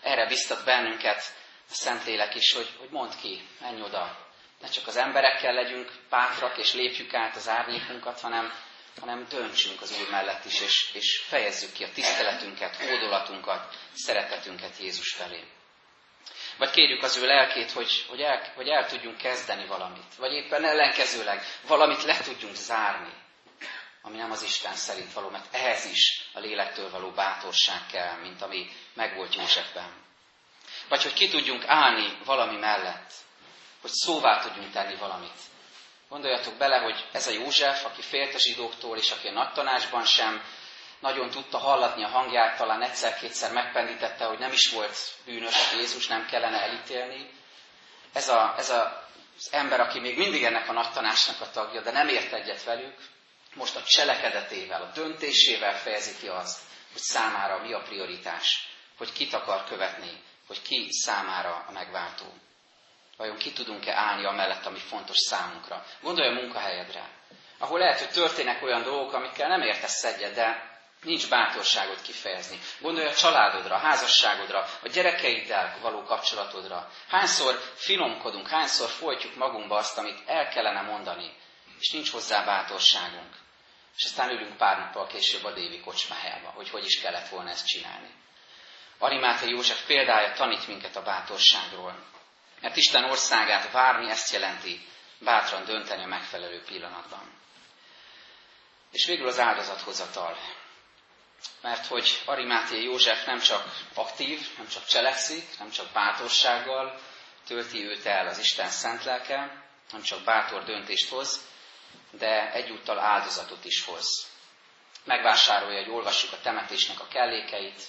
Erre 0.02 0.26
biztat 0.26 0.64
bennünket 0.64 1.34
a 1.70 1.74
Szentlélek 1.74 2.34
is, 2.34 2.52
hogy, 2.52 2.68
hogy 2.78 2.90
mondd 2.90 3.10
ki, 3.20 3.48
menj 3.60 3.82
oda. 3.82 4.30
Ne 4.60 4.68
csak 4.68 4.86
az 4.86 4.96
emberekkel 4.96 5.52
legyünk 5.52 5.92
bátrak, 6.10 6.58
és 6.58 6.72
lépjük 6.72 7.14
át 7.14 7.36
az 7.36 7.48
árnyékunkat, 7.48 8.20
hanem, 8.20 8.52
hanem 9.00 9.26
döntsünk 9.28 9.80
az 9.80 10.00
Úr 10.00 10.10
mellett 10.10 10.44
is, 10.44 10.60
és, 10.60 10.90
és 10.94 11.24
fejezzük 11.28 11.72
ki 11.72 11.84
a 11.84 11.92
tiszteletünket, 11.94 12.76
hódolatunkat, 12.76 13.76
szeretetünket 13.94 14.78
Jézus 14.78 15.12
felé. 15.12 15.44
Vagy 16.58 16.70
kérjük 16.70 17.02
az 17.02 17.16
ő 17.16 17.26
lelkét, 17.26 17.70
hogy, 17.70 18.04
hogy, 18.08 18.20
el, 18.20 18.52
hogy 18.54 18.68
el 18.68 18.86
tudjunk 18.86 19.16
kezdeni 19.16 19.66
valamit. 19.66 20.14
Vagy 20.16 20.32
éppen 20.32 20.64
ellenkezőleg 20.64 21.42
valamit 21.66 22.02
le 22.02 22.16
tudjunk 22.16 22.54
zárni, 22.54 23.21
ami 24.02 24.16
nem 24.16 24.30
az 24.30 24.42
Isten 24.42 24.74
szerint 24.74 25.12
való, 25.12 25.28
mert 25.28 25.54
ehhez 25.54 25.84
is 25.84 26.30
a 26.32 26.38
lélektől 26.38 26.90
való 26.90 27.10
bátorság 27.10 27.86
kell, 27.86 28.16
mint 28.16 28.42
ami 28.42 28.70
megvolt 28.94 29.34
Józsefben. 29.34 29.90
Vagy 30.88 31.02
hogy 31.02 31.12
ki 31.12 31.28
tudjunk 31.28 31.64
állni 31.66 32.18
valami 32.24 32.56
mellett, 32.56 33.12
hogy 33.80 33.90
szóvá 33.90 34.40
tudjunk 34.40 34.72
tenni 34.72 34.96
valamit. 34.96 35.38
Gondoljatok 36.08 36.54
bele, 36.54 36.78
hogy 36.78 37.08
ez 37.12 37.26
a 37.26 37.30
József, 37.30 37.84
aki 37.84 38.02
félt 38.02 38.34
a 38.34 38.38
zsidóktól, 38.38 38.96
és 38.96 39.10
aki 39.10 39.28
a 39.28 39.32
nagy 39.32 39.52
tanácsban 39.52 40.04
sem 40.04 40.42
nagyon 41.00 41.30
tudta 41.30 41.58
hallatni 41.58 42.04
a 42.04 42.08
hangját, 42.08 42.56
talán 42.56 42.82
egyszer-kétszer 42.82 43.52
megpendítette, 43.52 44.24
hogy 44.24 44.38
nem 44.38 44.52
is 44.52 44.70
volt 44.70 44.96
bűnös 45.24 45.72
Jézus, 45.72 46.06
nem 46.06 46.26
kellene 46.26 46.60
elítélni. 46.60 47.30
Ez, 48.12 48.28
a, 48.28 48.54
ez 48.56 48.70
a, 48.70 49.08
az 49.36 49.52
ember, 49.52 49.80
aki 49.80 49.98
még 50.00 50.16
mindig 50.16 50.44
ennek 50.44 50.68
a 50.68 50.72
nagy 50.72 50.92
tanácsnak 50.92 51.40
a 51.40 51.50
tagja, 51.50 51.80
de 51.80 51.90
nem 51.90 52.08
ért 52.08 52.32
egyet 52.32 52.64
velük, 52.64 52.94
most 53.54 53.76
a 53.76 53.82
cselekedetével, 53.82 54.82
a 54.82 54.90
döntésével 54.94 55.78
fejezi 55.78 56.16
ki 56.20 56.28
azt, 56.28 56.60
hogy 56.92 57.00
számára 57.00 57.62
mi 57.62 57.72
a 57.72 57.82
prioritás, 57.82 58.68
hogy 58.96 59.12
kit 59.12 59.32
akar 59.32 59.64
követni, 59.64 60.22
hogy 60.46 60.62
ki 60.62 60.88
számára 60.90 61.64
a 61.68 61.72
megváltó. 61.72 62.24
Vajon 63.16 63.36
ki 63.36 63.52
tudunk-e 63.52 63.94
állni 63.94 64.24
amellett, 64.24 64.66
ami 64.66 64.78
fontos 64.78 65.18
számunkra? 65.18 65.84
Gondolj 66.00 66.28
a 66.28 66.40
munkahelyedre, 66.40 67.08
ahol 67.58 67.78
lehet, 67.78 67.98
hogy 67.98 68.10
történnek 68.10 68.62
olyan 68.62 68.82
dolgok, 68.82 69.12
amikkel 69.12 69.48
nem 69.48 69.62
értesz 69.62 70.04
egyet, 70.04 70.34
de 70.34 70.70
nincs 71.02 71.28
bátorságot 71.28 72.02
kifejezni. 72.02 72.58
Gondolj 72.80 73.06
a 73.06 73.14
családodra, 73.14 73.74
a 73.74 73.78
házasságodra, 73.78 74.66
a 74.82 74.88
gyerekeiddel 74.88 75.78
való 75.80 76.02
kapcsolatodra. 76.02 76.90
Hányszor 77.08 77.54
finomkodunk, 77.74 78.48
hányszor 78.48 78.88
folytjuk 78.88 79.34
magunkba 79.34 79.76
azt, 79.76 79.98
amit 79.98 80.22
el 80.26 80.48
kellene 80.48 80.80
mondani, 80.80 81.32
és 81.82 81.90
nincs 81.90 82.10
hozzá 82.10 82.44
bátorságunk. 82.44 83.36
És 83.96 84.04
aztán 84.04 84.30
ülünk 84.30 84.56
pár 84.56 84.78
nappal 84.78 85.06
később 85.06 85.44
a 85.44 85.52
Dévi 85.52 85.80
kocsmájába, 85.80 86.48
hogy 86.48 86.70
hogy 86.70 86.84
is 86.84 87.00
kellett 87.00 87.28
volna 87.28 87.50
ezt 87.50 87.66
csinálni. 87.66 88.14
Arimáta 88.98 89.46
József 89.46 89.86
példája 89.86 90.32
tanít 90.32 90.66
minket 90.66 90.96
a 90.96 91.02
bátorságról. 91.02 92.04
Mert 92.60 92.76
Isten 92.76 93.04
országát 93.04 93.70
várni 93.70 94.10
ezt 94.10 94.32
jelenti, 94.32 94.86
bátran 95.18 95.64
dönteni 95.64 96.02
a 96.02 96.06
megfelelő 96.06 96.62
pillanatban. 96.62 97.32
És 98.90 99.06
végül 99.06 99.26
az 99.26 99.38
áldozathozatal. 99.38 100.36
Mert 101.60 101.86
hogy 101.86 102.22
Arimáté 102.24 102.82
József 102.82 103.24
nem 103.24 103.38
csak 103.38 103.78
aktív, 103.94 104.56
nem 104.56 104.68
csak 104.68 104.84
cselekszik, 104.84 105.58
nem 105.58 105.70
csak 105.70 105.92
bátorsággal 105.92 107.00
tölti 107.46 107.84
őt 107.84 108.06
el 108.06 108.26
az 108.26 108.38
Isten 108.38 108.68
szent 108.68 109.04
lelke, 109.04 109.62
nem 109.92 110.02
csak 110.02 110.24
bátor 110.24 110.64
döntést 110.64 111.08
hoz, 111.08 111.50
de 112.18 112.52
egyúttal 112.52 112.98
áldozatot 112.98 113.64
is 113.64 113.84
hoz. 113.84 114.30
Megvásárolja, 115.04 115.78
hogy 115.78 115.90
olvassuk 115.90 116.32
a 116.32 116.40
temetésnek 116.40 117.00
a 117.00 117.08
kellékeit, 117.08 117.82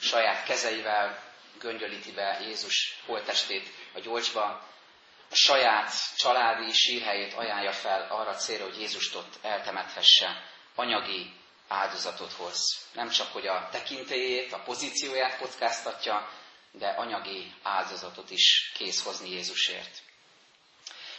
saját 0.00 0.44
kezeivel 0.44 1.22
göngyölíti 1.58 2.12
be 2.12 2.40
Jézus 2.40 2.98
holtestét 3.06 3.68
a 3.94 4.00
gyolcsba, 4.00 4.66
a 5.30 5.34
saját 5.34 5.92
családi 6.16 6.72
sírhelyét 6.72 7.34
ajánlja 7.34 7.72
fel 7.72 8.06
arra 8.10 8.34
célra, 8.34 8.64
hogy 8.64 8.80
Jézust 8.80 9.14
ott 9.14 9.38
eltemethesse, 9.42 10.42
anyagi 10.74 11.32
áldozatot 11.68 12.32
hoz. 12.32 12.88
Nem 12.92 13.08
csak, 13.08 13.32
hogy 13.32 13.46
a 13.46 13.68
tekintélyét, 13.70 14.52
a 14.52 14.62
pozícióját 14.62 15.38
kockáztatja, 15.38 16.28
de 16.72 16.88
anyagi 16.88 17.54
áldozatot 17.62 18.30
is 18.30 18.72
kész 18.74 19.02
hozni 19.02 19.30
Jézusért. 19.30 20.02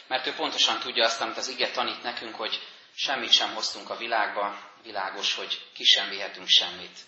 Mert 0.08 0.26
ő 0.26 0.34
pontosan 0.34 0.80
tudja 0.80 1.04
azt, 1.04 1.20
amit 1.20 1.36
az 1.36 1.48
ige 1.48 1.70
tanít 1.70 2.02
nekünk, 2.02 2.34
hogy 2.34 2.60
semmit 2.94 3.32
sem 3.32 3.54
hoztunk 3.54 3.90
a 3.90 3.96
világba, 3.96 4.70
világos, 4.82 5.34
hogy 5.34 5.66
ki 5.74 5.84
sem 5.84 6.08
vihetünk 6.08 6.48
semmit. 6.48 6.98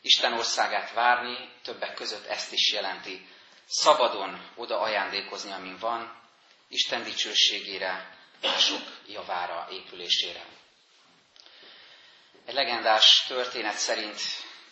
Isten 0.00 0.32
országát 0.32 0.92
várni 0.92 1.50
többek 1.62 1.94
között 1.94 2.26
ezt 2.26 2.52
is 2.52 2.72
jelenti. 2.72 3.28
Szabadon 3.66 4.50
oda 4.54 4.80
ajándékozni, 4.80 5.52
amin 5.52 5.76
van, 5.78 6.20
Isten 6.68 7.04
dicsőségére, 7.04 8.16
mások 8.42 8.82
javára, 9.06 9.68
épülésére. 9.70 10.44
Egy 12.46 12.54
legendás 12.54 13.24
történet 13.26 13.76
szerint 13.76 14.20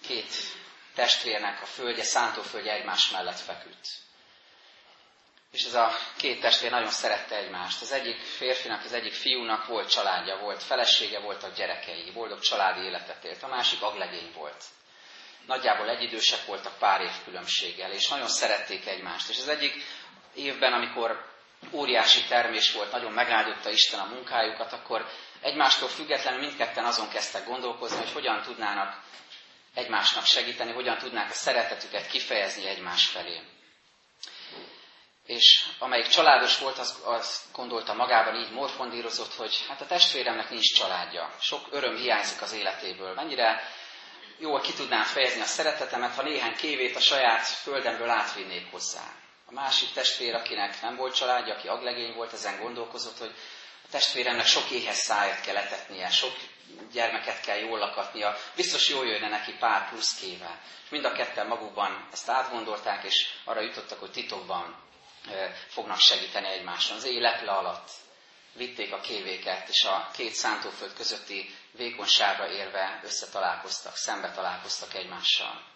két 0.02 0.32
testvérnek 0.94 1.62
a 1.62 1.66
földje, 1.66 2.02
szántóföldje 2.02 2.72
egymás 2.72 3.10
mellett 3.10 3.38
feküdt. 3.38 3.88
És 5.52 5.64
ez 5.64 5.74
a 5.74 5.90
két 6.16 6.40
testvér 6.40 6.70
nagyon 6.70 6.90
szerette 6.90 7.36
egymást. 7.36 7.82
Az 7.82 7.92
egyik 7.92 8.20
férfinak, 8.20 8.84
az 8.84 8.92
egyik 8.92 9.12
fiúnak 9.12 9.66
volt 9.66 9.90
családja, 9.90 10.38
volt 10.38 10.62
felesége, 10.62 11.18
voltak 11.18 11.54
gyerekei, 11.54 12.10
boldog 12.10 12.40
családi 12.40 12.80
életet 12.86 13.24
élt. 13.24 13.42
A 13.42 13.48
másik 13.48 13.82
aglegény 13.82 14.32
volt. 14.34 14.64
Nagyjából 15.46 15.88
egyidősek 15.88 16.44
voltak 16.46 16.78
pár 16.78 17.00
év 17.00 17.12
különbséggel, 17.24 17.92
és 17.92 18.08
nagyon 18.08 18.28
szerették 18.28 18.86
egymást. 18.86 19.28
És 19.28 19.38
az 19.38 19.48
egyik 19.48 19.82
évben, 20.34 20.72
amikor 20.72 21.28
óriási 21.72 22.24
termés 22.28 22.72
volt, 22.72 22.92
nagyon 22.92 23.12
megáldotta 23.12 23.70
Isten 23.70 24.00
a 24.00 24.14
munkájukat, 24.14 24.72
akkor 24.72 25.06
egymástól 25.40 25.88
függetlenül 25.88 26.40
mindketten 26.40 26.84
azon 26.84 27.08
kezdtek 27.08 27.46
gondolkozni, 27.46 27.98
hogy 27.98 28.12
hogyan 28.12 28.42
tudnának 28.42 29.02
egymásnak 29.74 30.24
segíteni, 30.24 30.72
hogyan 30.72 30.98
tudnák 30.98 31.30
a 31.30 31.34
szeretetüket 31.34 32.06
kifejezni 32.06 32.66
egymás 32.66 33.06
felé. 33.06 33.40
És 35.30 35.64
amelyik 35.78 36.06
családos 36.06 36.58
volt, 36.58 36.78
az, 36.78 37.02
az 37.04 37.42
gondolta 37.52 37.94
magában, 37.94 38.34
így 38.34 38.50
morfondírozott, 38.50 39.34
hogy 39.34 39.64
hát 39.68 39.80
a 39.80 39.86
testvéremnek 39.86 40.50
nincs 40.50 40.74
családja. 40.74 41.34
Sok 41.40 41.66
öröm 41.70 41.96
hiányzik 41.96 42.42
az 42.42 42.52
életéből. 42.52 43.14
Mennyire 43.14 43.62
jól 44.38 44.60
ki 44.60 44.72
tudnám 44.72 45.02
fejezni 45.04 45.40
a 45.40 45.44
szeretetemet, 45.44 46.14
ha 46.14 46.22
néhány 46.22 46.56
kévét 46.56 46.96
a 46.96 47.00
saját 47.00 47.46
földemről 47.46 48.08
átvinnék 48.08 48.70
hozzá. 48.70 49.02
A 49.46 49.52
másik 49.52 49.92
testvér, 49.92 50.34
akinek 50.34 50.82
nem 50.82 50.96
volt 50.96 51.14
családja, 51.14 51.54
aki 51.54 51.68
aglegény 51.68 52.14
volt, 52.14 52.32
ezen 52.32 52.60
gondolkozott, 52.60 53.18
hogy 53.18 53.34
a 53.84 53.88
testvéremnek 53.90 54.46
sok 54.46 54.70
éhes 54.70 54.96
szájat 54.96 55.40
kell 55.40 55.56
etetnie, 55.56 56.08
sok 56.08 56.32
gyermeket 56.92 57.40
kell 57.40 57.58
jól 57.58 57.78
lakatnia, 57.78 58.36
biztos 58.56 58.88
jól 58.88 59.06
jönne 59.06 59.28
neki 59.28 59.52
pár 59.52 59.88
plusz 59.88 60.14
kével. 60.14 60.60
És 60.84 60.90
mind 60.90 61.04
a 61.04 61.12
ketten 61.12 61.46
magukban 61.46 62.08
ezt 62.12 62.28
átgondolták, 62.28 63.04
és 63.04 63.26
arra 63.44 63.60
jutottak, 63.60 64.00
hogy 64.00 64.10
titokban 64.10 64.88
fognak 65.68 65.98
segíteni 65.98 66.46
egymáson. 66.48 66.96
Az 66.96 67.04
éjleple 67.04 67.50
alatt 67.52 67.90
vitték 68.52 68.92
a 68.92 69.00
kévéket, 69.00 69.68
és 69.68 69.84
a 69.84 70.10
két 70.12 70.32
szántóföld 70.32 70.92
közötti 70.94 71.54
vékonyságra 71.72 72.48
érve 72.50 73.00
összetalálkoztak, 73.04 73.96
szembe 73.96 74.30
találkoztak 74.30 74.94
egymással. 74.94 75.68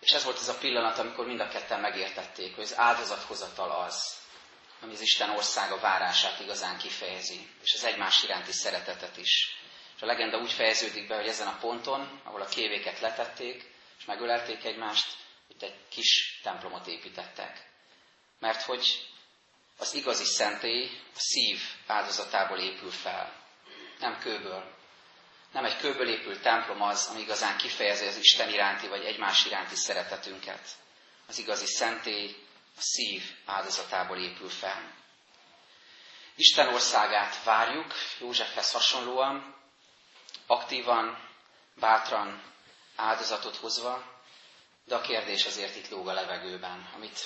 És 0.00 0.12
ez 0.12 0.24
volt 0.24 0.38
az 0.38 0.48
a 0.48 0.58
pillanat, 0.58 0.98
amikor 0.98 1.26
mind 1.26 1.40
a 1.40 1.48
ketten 1.48 1.80
megértették, 1.80 2.54
hogy 2.54 2.64
az 2.64 2.76
áldozathozatal 2.78 3.70
az, 3.70 4.16
ami 4.80 4.92
az 4.92 5.00
Isten 5.00 5.30
országa 5.30 5.78
várását 5.78 6.40
igazán 6.40 6.78
kifejezi, 6.78 7.48
és 7.62 7.74
az 7.74 7.84
egymás 7.84 8.22
iránti 8.22 8.52
szeretetet 8.52 9.16
is. 9.16 9.56
És 9.96 10.02
a 10.02 10.06
legenda 10.06 10.38
úgy 10.38 10.52
fejeződik 10.52 11.08
be, 11.08 11.16
hogy 11.16 11.26
ezen 11.28 11.46
a 11.46 11.58
ponton, 11.60 12.20
ahol 12.24 12.40
a 12.40 12.46
kévéket 12.46 13.00
letették, 13.00 13.70
és 13.98 14.04
megölelték 14.04 14.64
egymást, 14.64 15.16
itt 15.54 15.62
egy 15.62 15.88
kis 15.88 16.40
templomot 16.42 16.86
építettek. 16.86 17.70
Mert 18.38 18.62
hogy 18.62 19.08
az 19.78 19.94
igazi 19.94 20.24
szentély 20.24 20.90
a 21.14 21.18
szív 21.18 21.60
áldozatából 21.86 22.58
épül 22.58 22.90
fel, 22.90 23.40
nem 23.98 24.18
kőből. 24.18 24.76
Nem 25.52 25.64
egy 25.64 25.76
kőből 25.76 26.08
épült 26.08 26.42
templom 26.42 26.82
az, 26.82 27.06
ami 27.10 27.20
igazán 27.20 27.56
kifejezi 27.56 28.06
az 28.06 28.16
Isten 28.16 28.48
iránti 28.48 28.88
vagy 28.88 29.04
egymás 29.04 29.44
iránti 29.44 29.74
szeretetünket. 29.74 30.68
Az 31.26 31.38
igazi 31.38 31.66
szentély 31.66 32.36
a 32.76 32.80
szív 32.80 33.22
áldozatából 33.44 34.18
épül 34.18 34.48
fel. 34.48 34.94
Isten 36.34 36.68
országát 36.68 37.44
várjuk, 37.44 37.92
Józsefhez 38.20 38.72
hasonlóan, 38.72 39.56
aktívan, 40.46 41.28
bátran, 41.74 42.42
áldozatot 42.96 43.56
hozva, 43.56 44.11
de 44.84 44.94
a 44.94 45.00
kérdés 45.00 45.44
azért 45.46 45.76
itt 45.76 45.88
lóg 45.88 46.08
a 46.08 46.12
levegőben, 46.12 46.90
amit 46.94 47.18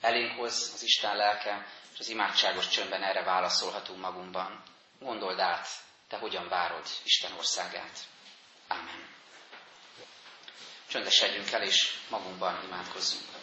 elénk 0.00 0.36
hoz 0.38 0.70
az 0.74 0.82
Isten 0.82 1.16
lelke, 1.16 1.66
és 1.92 1.98
az 1.98 2.08
imádságos 2.08 2.68
csöndben 2.68 3.02
erre 3.02 3.22
válaszolhatunk 3.22 4.00
magunkban. 4.00 4.62
Gondold 5.00 5.38
át, 5.38 5.68
te 6.08 6.16
hogyan 6.18 6.48
várod 6.48 6.86
Isten 7.04 7.32
országát. 7.32 7.98
Amen. 8.68 9.08
Csöndesedjünk 10.88 11.50
el, 11.50 11.62
és 11.62 11.98
magunkban 12.08 12.64
imádkozzunk. 12.64 13.35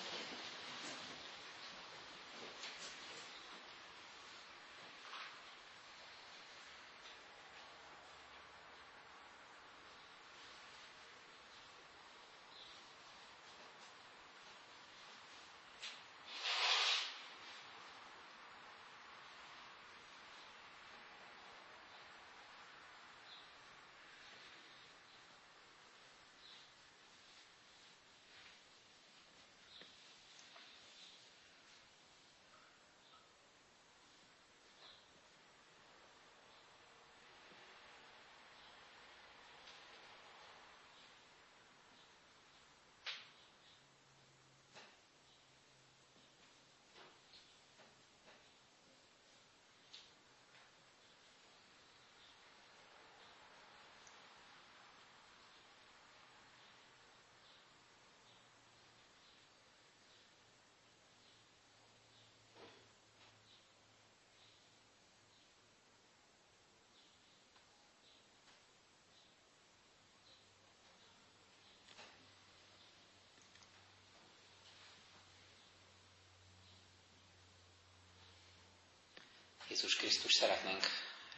Jézus 79.73 79.95
Krisztus 79.95 80.33
szeretnénk 80.33 80.83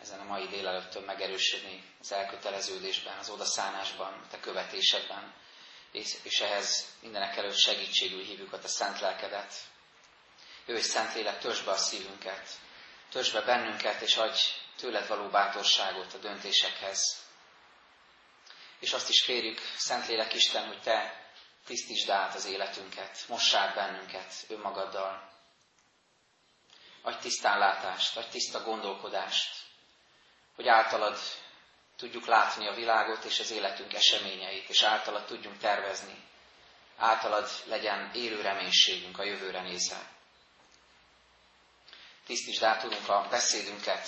ezen 0.02 0.20
a 0.20 0.24
mai 0.24 0.48
délelőttön 0.48 1.04
megerősödni 1.04 1.84
az 2.00 2.12
elköteleződésben, 2.12 3.18
az 3.18 3.30
odaszánásban, 3.30 4.28
a 4.32 4.40
követésedben, 4.40 5.34
és, 5.92 6.18
és 6.24 6.40
ehhez 6.40 6.86
mindenek 7.02 7.38
előtt 7.38 7.58
segítségül 7.58 8.24
hívjuk 8.24 8.54
a 8.54 8.60
te 8.60 8.68
szent 8.68 9.00
lelkedet. 9.00 9.54
Ő 10.66 10.76
és 10.76 10.84
Szentlélek, 10.84 11.40
törzs 11.40 11.62
be 11.62 11.72
a 11.72 11.78
szívünket, 11.78 12.50
törzs 13.10 13.32
be 13.32 13.42
bennünket, 13.42 14.02
és 14.02 14.16
adj 14.16 14.40
tőled 14.78 15.08
való 15.08 15.30
bátorságot 15.30 16.14
a 16.14 16.18
döntésekhez. 16.18 17.24
És 18.80 18.94
azt 18.94 19.10
is 19.10 19.24
kérjük, 19.24 19.60
Szentlélek 19.78 20.34
Isten, 20.34 20.68
hogy 20.68 20.82
te 20.82 21.30
tisztítsd 21.66 22.10
át 22.10 22.36
az 22.36 22.46
életünket, 22.46 23.26
mossál 23.28 23.74
bennünket 23.74 24.34
önmagaddal, 24.48 25.35
adj 27.06 27.18
tisztánlátást, 27.22 28.18
adj 28.18 28.28
tiszta 28.30 28.64
gondolkodást, 28.64 29.56
hogy 30.56 30.68
általad 30.68 31.18
tudjuk 31.98 32.26
látni 32.26 32.68
a 32.68 32.74
világot 32.74 33.24
és 33.24 33.40
az 33.40 33.52
életünk 33.52 33.94
eseményeit, 33.94 34.70
és 34.70 34.84
általad 34.84 35.26
tudjunk 35.26 35.58
tervezni, 35.58 36.24
általad 36.98 37.50
legyen 37.66 38.12
élő 38.14 38.42
reménységünk 38.42 39.20
a 39.20 39.24
jövőre 39.24 39.62
nézve. 39.62 40.10
Tisztítsd 42.26 42.64
át 42.64 42.82
tudunk 42.82 43.10
a 43.10 43.28
beszédünket, 43.30 44.08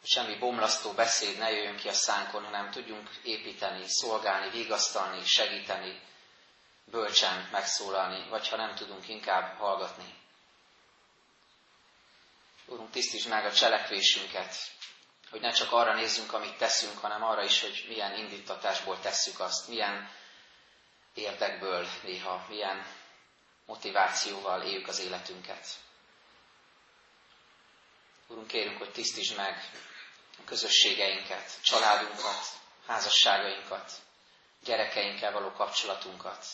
hogy 0.00 0.08
semmi 0.08 0.38
bomlasztó 0.38 0.92
beszéd 0.92 1.38
ne 1.38 1.50
jöjjön 1.50 1.76
ki 1.76 1.88
a 1.88 1.92
szánkon, 1.92 2.44
hanem 2.44 2.70
tudjunk 2.70 3.10
építeni, 3.22 3.84
szolgálni, 3.86 4.50
vigasztalni, 4.50 5.24
segíteni, 5.24 6.00
bölcsen 6.84 7.48
megszólalni, 7.52 8.28
vagy 8.28 8.48
ha 8.48 8.56
nem 8.56 8.74
tudunk, 8.74 9.08
inkább 9.08 9.56
hallgatni. 9.56 10.22
Úrunk, 12.66 12.90
tisztítsd 12.90 13.28
meg 13.28 13.44
a 13.44 13.52
cselekvésünket, 13.52 14.56
hogy 15.30 15.40
ne 15.40 15.50
csak 15.50 15.72
arra 15.72 15.94
nézzünk, 15.94 16.32
amit 16.32 16.56
teszünk, 16.58 16.98
hanem 16.98 17.22
arra 17.24 17.42
is, 17.44 17.60
hogy 17.60 17.84
milyen 17.88 18.16
indítatásból 18.16 19.00
tesszük 19.00 19.40
azt, 19.40 19.68
milyen 19.68 20.10
érdekből 21.14 21.86
néha, 22.02 22.46
milyen 22.48 22.86
motivációval 23.66 24.62
éljük 24.62 24.88
az 24.88 24.98
életünket. 25.00 25.66
Úrunk, 28.26 28.46
kérünk, 28.46 28.78
hogy 28.78 28.92
tisztítsd 28.92 29.36
meg 29.36 29.70
a 30.38 30.44
közösségeinket, 30.44 31.62
családunkat, 31.62 32.46
házasságainkat, 32.86 33.92
gyerekeinkkel 34.64 35.32
való 35.32 35.52
kapcsolatunkat. 35.52 36.46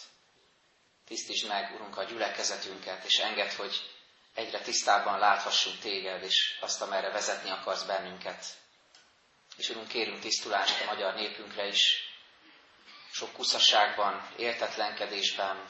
Tisztítsd 1.07 1.49
meg, 1.49 1.75
Urunk, 1.75 1.96
a 1.96 2.05
gyülekezetünket, 2.05 3.05
és 3.05 3.18
engedd, 3.18 3.55
hogy 3.57 3.99
egyre 4.40 4.61
tisztábban 4.61 5.18
láthassunk 5.18 5.79
téged, 5.79 6.22
és 6.22 6.59
azt, 6.61 6.83
amerre 6.83 7.11
vezetni 7.11 7.50
akarsz 7.50 7.83
bennünket. 7.83 8.44
És 9.57 9.68
Urunk, 9.68 9.88
kérünk 9.88 10.20
tisztulást 10.20 10.81
a 10.81 10.85
magyar 10.85 11.14
népünkre 11.14 11.66
is, 11.66 12.09
sok 13.12 13.33
kuszasságban, 13.33 14.29
értetlenkedésben, 14.37 15.66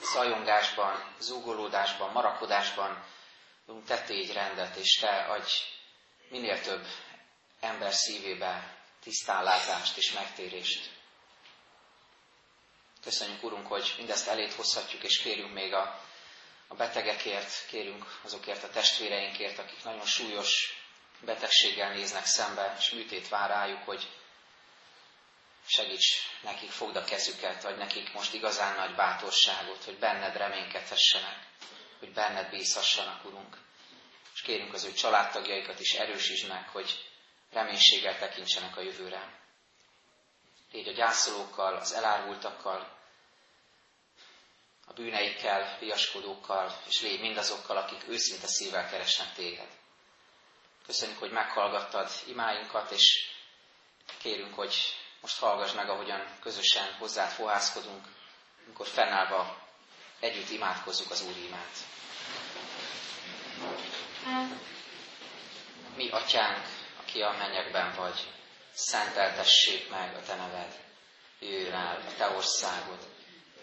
szajongásban, 0.00 1.14
zúgolódásban, 1.18 2.12
marakodásban, 2.12 3.04
Urunk, 3.66 3.86
te 3.86 4.02
tégy 4.02 4.32
rendet, 4.32 4.76
és 4.76 4.94
te 4.94 5.24
adj 5.24 5.52
minél 6.30 6.60
több 6.60 6.86
ember 7.60 7.92
szívébe 7.92 8.76
tisztánlátást 9.02 9.96
és 9.96 10.12
megtérést. 10.12 10.90
Köszönjük, 13.02 13.42
Urunk, 13.42 13.66
hogy 13.66 13.94
mindezt 13.96 14.28
elét 14.28 14.52
hozhatjuk, 14.54 15.02
és 15.02 15.18
kérünk 15.18 15.52
még 15.52 15.72
a 15.74 16.03
a 16.74 16.76
betegekért, 16.76 17.66
kérünk 17.66 18.04
azokért 18.22 18.64
a 18.64 18.70
testvéreinkért, 18.70 19.58
akik 19.58 19.84
nagyon 19.84 20.06
súlyos 20.06 20.82
betegséggel 21.20 21.92
néznek 21.92 22.24
szembe, 22.24 22.74
és 22.78 22.90
műtét 22.90 23.28
vár 23.28 23.50
rájuk, 23.50 23.82
hogy 23.84 24.08
segíts 25.66 26.16
nekik, 26.42 26.70
fogd 26.70 26.96
a 26.96 27.04
kezüket, 27.04 27.62
vagy 27.62 27.76
nekik 27.76 28.12
most 28.12 28.34
igazán 28.34 28.76
nagy 28.76 28.94
bátorságot, 28.94 29.84
hogy 29.84 29.98
benned 29.98 30.36
reménykedhessenek, 30.36 31.46
hogy 31.98 32.12
benned 32.12 32.50
bízhassanak, 32.50 33.24
Urunk. 33.24 33.56
És 34.34 34.40
kérünk 34.40 34.72
az 34.72 34.84
ő 34.84 34.92
családtagjaikat 34.92 35.80
is 35.80 35.92
erősítsd 35.92 36.48
meg, 36.48 36.68
hogy 36.68 37.04
reménységgel 37.52 38.18
tekintsenek 38.18 38.76
a 38.76 38.82
jövőre. 38.82 39.38
Légy 40.72 40.88
a 40.88 40.92
gyászolókkal, 40.92 41.76
az 41.76 41.92
elárultakkal, 41.92 43.02
a 44.86 44.92
bűneikkel, 44.92 45.76
viaskodókkal, 45.80 46.80
és 46.88 47.02
légy 47.02 47.20
mindazokkal, 47.20 47.76
akik 47.76 48.08
őszinte 48.08 48.46
szívvel 48.46 48.88
keresnek 48.88 49.32
téged. 49.34 49.68
Köszönjük, 50.86 51.18
hogy 51.18 51.30
meghallgattad 51.30 52.10
imáinkat, 52.26 52.90
és 52.90 53.30
kérünk, 54.18 54.54
hogy 54.54 54.74
most 55.20 55.38
hallgass 55.38 55.72
meg, 55.72 55.88
ahogyan 55.88 56.38
közösen 56.40 56.92
hozzád 56.98 57.30
fohászkodunk, 57.30 58.04
amikor 58.64 58.86
fennállva 58.86 59.62
együtt 60.20 60.50
imádkozzuk 60.50 61.10
az 61.10 61.22
Úr 61.22 61.36
imát. 61.36 61.76
Mi, 65.96 66.10
Atyánk, 66.10 66.66
aki 67.00 67.22
a 67.22 67.30
mennyekben 67.38 67.94
vagy, 67.94 68.30
szenteltessék 68.72 69.90
meg 69.90 70.16
a 70.16 70.22
Te 70.22 70.34
neved, 70.34 70.80
jöjjön 71.38 71.72
el 71.72 72.02
a 72.08 72.14
Te 72.16 72.28
országod, 72.28 73.13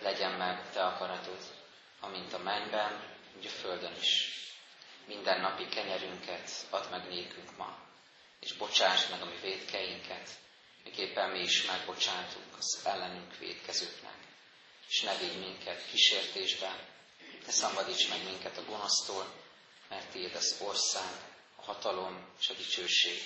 legyen 0.02 0.32
meg 0.32 0.72
te 0.72 0.84
akaratod, 0.84 1.44
amint 2.00 2.34
a 2.34 2.38
mennyben, 2.38 3.04
úgy 3.38 3.46
a 3.46 3.50
földön 3.50 3.96
is. 4.02 4.40
Minden 5.06 5.42
napi 5.42 5.68
kenyerünket 5.68 6.52
add 6.70 6.90
meg 6.90 7.08
nékünk 7.08 7.58
ma, 7.58 7.78
és 8.40 8.54
bocsáss 8.54 9.08
meg 9.10 9.22
a 9.22 9.26
mi 9.26 9.38
védkeinket, 9.42 10.30
miképpen 10.84 11.30
mi 11.30 11.40
is 11.40 11.66
megbocsátunk 11.66 12.58
az 12.58 12.82
ellenünk 12.84 13.38
védkezőknek. 13.38 14.18
És 14.88 15.02
ne 15.02 15.18
védj 15.18 15.38
minket 15.38 15.86
kísértésben, 15.86 16.76
de 17.46 17.52
szabadíts 17.52 18.10
meg 18.10 18.24
minket 18.24 18.58
a 18.58 18.64
gonosztól, 18.64 19.34
mert 19.90 20.12
tiéd 20.12 20.36
az 20.36 20.62
ország, 20.62 21.12
a 21.56 21.62
hatalom 21.62 22.34
és 22.40 22.50
a 22.50 22.54
dicsőség 22.54 23.20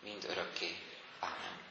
mind 0.00 0.24
örökké. 0.24 0.76
Amen. 1.20 1.69